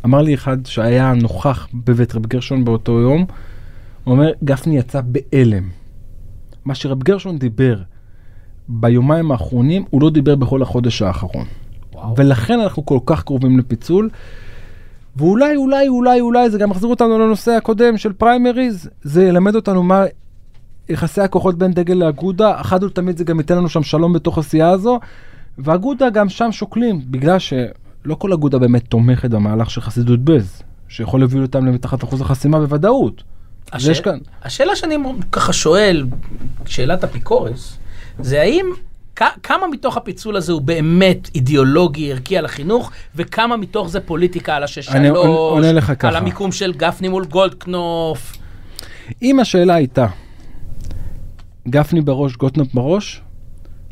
אמר 0.06 0.22
לי 0.22 0.34
אחד 0.34 0.66
שהיה 0.66 1.14
נוכח 1.14 1.68
בבית 1.74 2.16
רבי 2.16 2.28
גרשון 2.28 2.66
באותו 2.66 3.00
יום, 3.00 3.26
הוא 4.04 4.12
אומר, 4.14 4.32
גפני 4.44 4.78
יצא 4.78 5.02
בהלם. 5.06 5.70
מה 6.66 6.76
שרב 6.76 7.04
גרשון 7.04 7.38
דיבר 7.38 7.78
ביומיים 8.68 9.32
האחרונים, 9.32 9.86
הוא 9.90 10.02
לא 10.02 10.10
דיבר 10.10 10.36
בכל 10.36 10.62
החודש 10.62 11.02
האחרון. 11.02 11.46
וואו. 11.94 12.14
ולכן 12.18 12.60
אנחנו 12.60 12.86
כל 12.86 13.00
כך 13.06 13.24
קרובים 13.24 13.60
לפיצול. 13.60 14.10
ואולי, 15.16 15.56
אולי, 15.56 15.88
אולי, 15.88 16.22
אולי 16.22 16.50
זה 16.50 16.58
גם 16.58 16.70
מחזיר 16.70 16.90
אותנו 16.90 17.20
לנושא 17.20 17.52
הקודם 17.52 17.98
של 17.98 18.14
פריימריז, 18.14 18.90
זה 19.02 19.26
ילמד 19.26 19.56
אותנו 19.56 19.84
מה 19.84 20.04
יחסי 20.90 21.22
הכוחות 21.22 21.58
בין 21.58 21.72
דגל 21.72 21.94
לאגודה, 21.94 22.62
אחת 22.62 22.84
ולתמיד 22.84 23.18
זה 23.18 23.24
גם 23.24 23.40
ייתן 23.40 23.58
לנו 23.58 23.70
שם 23.70 23.84
שלום 23.84 24.14
בתוך 24.14 24.38
הסיעה 24.38 24.70
הזו, 24.70 25.00
ואגודה 25.58 26.10
גם 26.10 26.30
שם 26.30 26.52
שוקלים, 26.52 27.02
בגלל 27.06 27.40
שלא 27.40 28.16
כל 28.18 28.34
אגודה 28.34 28.60
באמת 28.60 28.84
תומכת 28.90 29.30
במהלך 29.30 29.70
של 29.70 29.82
חסידות 29.82 30.20
בז, 30.20 30.62
שיכול 30.88 31.20
להביא 31.20 31.42
אותם 31.42 31.66
למתחת 31.66 32.04
אחוז 32.04 32.22
החסימה 32.22 32.60
בוודאות. 32.60 33.24
יש 33.80 34.02
כאן, 34.02 34.18
השאלה 34.44 34.76
שאני 34.76 34.98
ככה 35.32 35.54
שואל, 35.54 36.06
שאלת 36.66 37.04
אפיקורס, 37.04 37.78
זה 38.20 38.42
האם, 38.42 38.66
כמה 39.44 39.68
מתוך 39.68 39.98
הפיצול 39.98 40.36
הזה 40.36 40.52
הוא 40.52 40.62
באמת 40.62 41.30
אידיאולוגי, 41.36 42.12
ערכי 42.12 42.38
על 42.38 42.46
החינוך, 42.46 42.92
וכמה 43.16 43.58
מתוך 43.58 43.90
זה 43.90 44.00
פוליטיקה 44.00 44.56
על 44.56 44.64
השש 44.64 44.86
שלוש, 44.86 44.98
על 44.98 45.82
ככה. 45.82 46.18
המיקום 46.18 46.52
של 46.52 46.74
גפני 46.74 47.08
מול 47.08 47.26
גולדקנופ. 47.26 48.38
אם 49.22 49.40
השאלה 49.40 49.74
הייתה, 49.76 50.08
גפני 51.68 52.02
בראש, 52.02 52.36
גוטנופ 52.36 52.74
בראש, 52.74 53.22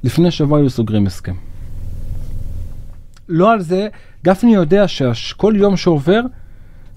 לפני 0.03 0.31
שבוע 0.31 0.59
היו 0.59 0.69
סוגרים 0.69 1.07
הסכם. 1.07 1.35
לא 3.29 3.51
על 3.51 3.61
זה, 3.61 3.87
גפני 4.23 4.53
יודע 4.53 4.87
שכל 4.87 5.53
יום 5.57 5.77
שעובר 5.77 6.21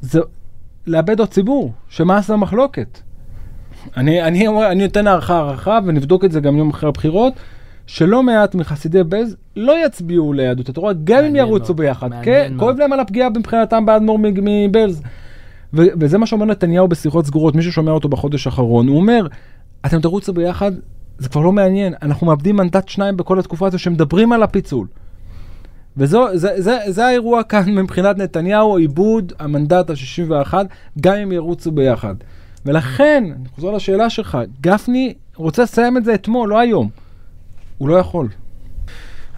זה 0.00 0.20
לאבד 0.86 1.20
עוד 1.20 1.28
ציבור, 1.28 1.72
שמה 1.88 2.16
עשה 2.16 2.32
המחלוקת. 2.32 2.98
אני, 3.96 4.22
אני, 4.22 4.48
אני 4.48 4.82
נותן 4.82 5.06
הערכה 5.06 5.34
הערכה 5.34 5.78
ונבדוק 5.86 6.24
את 6.24 6.32
זה 6.32 6.40
גם 6.40 6.56
יום 6.56 6.70
אחרי 6.70 6.88
הבחירות, 6.88 7.32
שלא 7.86 8.22
מעט 8.22 8.54
מחסידי 8.54 9.04
בז 9.04 9.36
לא 9.56 9.86
יצביעו 9.86 10.32
ליהדות 10.32 10.68
התורה, 10.68 10.92
גם 11.04 11.24
אם 11.24 11.36
ירוצו 11.36 11.74
ביחד. 11.74 12.08
כן. 12.22 12.52
כואב 12.58 12.78
להם 12.78 12.92
על 12.92 13.00
הפגיעה 13.00 13.30
מבחינתם 13.30 13.86
באדמו"ר 13.86 14.18
מ- 14.18 14.64
מבלז. 14.66 15.02
ו- 15.74 15.82
וזה 16.00 16.18
מה 16.18 16.26
שאומר 16.26 16.44
נתניהו 16.46 16.88
בשיחות 16.88 17.26
סגורות, 17.26 17.54
מי 17.54 17.62
ששומע 17.62 17.92
אותו 17.92 18.08
בחודש 18.08 18.46
האחרון, 18.46 18.88
הוא 18.88 18.96
אומר, 18.96 19.26
אתם 19.86 20.00
תרוצו 20.00 20.32
ביחד, 20.32 20.72
זה 21.18 21.28
כבר 21.28 21.40
לא 21.40 21.52
מעניין, 21.52 21.94
אנחנו 22.02 22.26
מאבדים 22.26 22.56
מנדט 22.56 22.88
שניים 22.88 23.16
בכל 23.16 23.38
התקופה 23.38 23.66
הזו 23.66 23.78
שמדברים 23.78 24.32
על 24.32 24.42
הפיצול. 24.42 24.86
וזו, 25.96 26.26
זה, 26.34 26.48
זה, 26.56 26.78
זה 26.88 27.06
האירוע 27.06 27.42
כאן 27.42 27.74
מבחינת 27.80 28.18
נתניהו, 28.18 28.76
עיבוד 28.76 29.32
המנדט 29.38 29.90
ה-61, 29.90 30.54
גם 31.00 31.14
אם 31.14 31.32
ירוצו 31.32 31.72
ביחד. 31.72 32.14
ולכן, 32.66 33.24
אני 33.40 33.48
חוזר 33.54 33.70
לשאלה 33.70 34.10
שלך, 34.10 34.38
גפני 34.60 35.14
רוצה 35.36 35.62
לסיים 35.62 35.96
את 35.96 36.04
זה 36.04 36.14
אתמול, 36.14 36.48
לא 36.48 36.58
היום. 36.58 36.88
הוא 37.78 37.88
לא 37.88 37.94
יכול. 37.94 38.28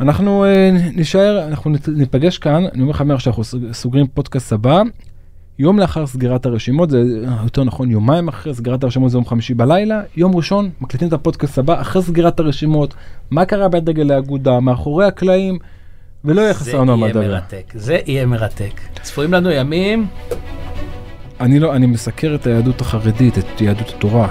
אנחנו 0.00 0.44
uh, 0.44 0.48
נשאר, 0.96 1.44
אנחנו 1.48 1.72
ניפגש 1.96 2.38
כאן, 2.38 2.64
אני 2.74 2.82
אומר 2.82 2.90
לך 2.90 3.00
מעכשיו, 3.00 3.30
אנחנו 3.30 3.44
סוג- 3.44 3.72
סוגרים 3.72 4.06
פודקאסט 4.06 4.52
הבא. 4.52 4.82
יום 5.58 5.78
לאחר 5.78 6.06
סגירת 6.06 6.46
הרשימות, 6.46 6.90
זה 6.90 7.02
יותר 7.42 7.64
נכון 7.64 7.90
יומיים 7.90 8.28
אחרי 8.28 8.54
סגירת 8.54 8.84
הרשימות 8.84 9.10
זה 9.10 9.16
יום 9.18 9.24
חמישי 9.26 9.54
בלילה, 9.54 10.02
יום 10.16 10.36
ראשון 10.36 10.70
מקליטים 10.80 11.08
את 11.08 11.12
הפודקאסט 11.12 11.58
הבא 11.58 11.80
אחרי 11.80 12.02
סגירת 12.02 12.40
הרשימות, 12.40 12.94
מה 13.30 13.44
קרה 13.44 13.68
בדגל 13.68 14.10
האגודה, 14.12 14.60
מאחורי 14.60 15.06
הקלעים, 15.06 15.58
ולא 16.24 16.40
יהיה 16.40 16.54
חסר 16.54 16.80
לנו 16.80 16.96
מה 16.96 17.12
זה 17.12 17.18
יהיה. 17.18 17.28
מרתק, 17.30 17.72
זה 17.74 17.98
יהיה 18.06 18.26
מרתק. 18.26 18.80
צפויים 19.02 19.32
לנו 19.34 19.50
ימים, 19.50 20.06
אני 21.40 21.58
לא, 21.58 21.76
אני 21.76 21.86
מסקר 21.86 22.34
את 22.34 22.46
היהדות 22.46 22.80
החרדית, 22.80 23.38
את 23.38 23.60
יהדות 23.60 23.88
התורה. 23.88 24.28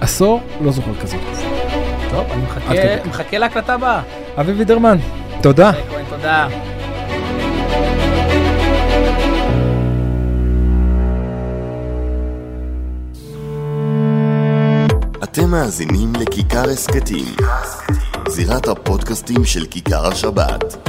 עשור, 0.00 0.40
לא 0.60 0.72
זוכר 0.72 0.94
כזה. 1.02 1.16
טוב, 2.10 2.26
אני 2.30 2.42
מחכה. 2.42 3.08
מחכה 3.08 3.38
להקלטה 3.38 3.74
הבאה. 3.74 4.02
אבי 4.40 4.52
וידרמן, 4.52 4.98
תודה. 5.42 5.72
תודה. 6.08 6.48
אתם 15.22 15.50
מאזינים 15.50 16.12
לכיכר 16.20 16.70
הסכתים, 16.70 17.34
זירת 18.28 18.68
הפודקאסטים 18.68 19.44
של 19.44 19.66
כיכר 19.66 20.06
השבת. 20.06 20.88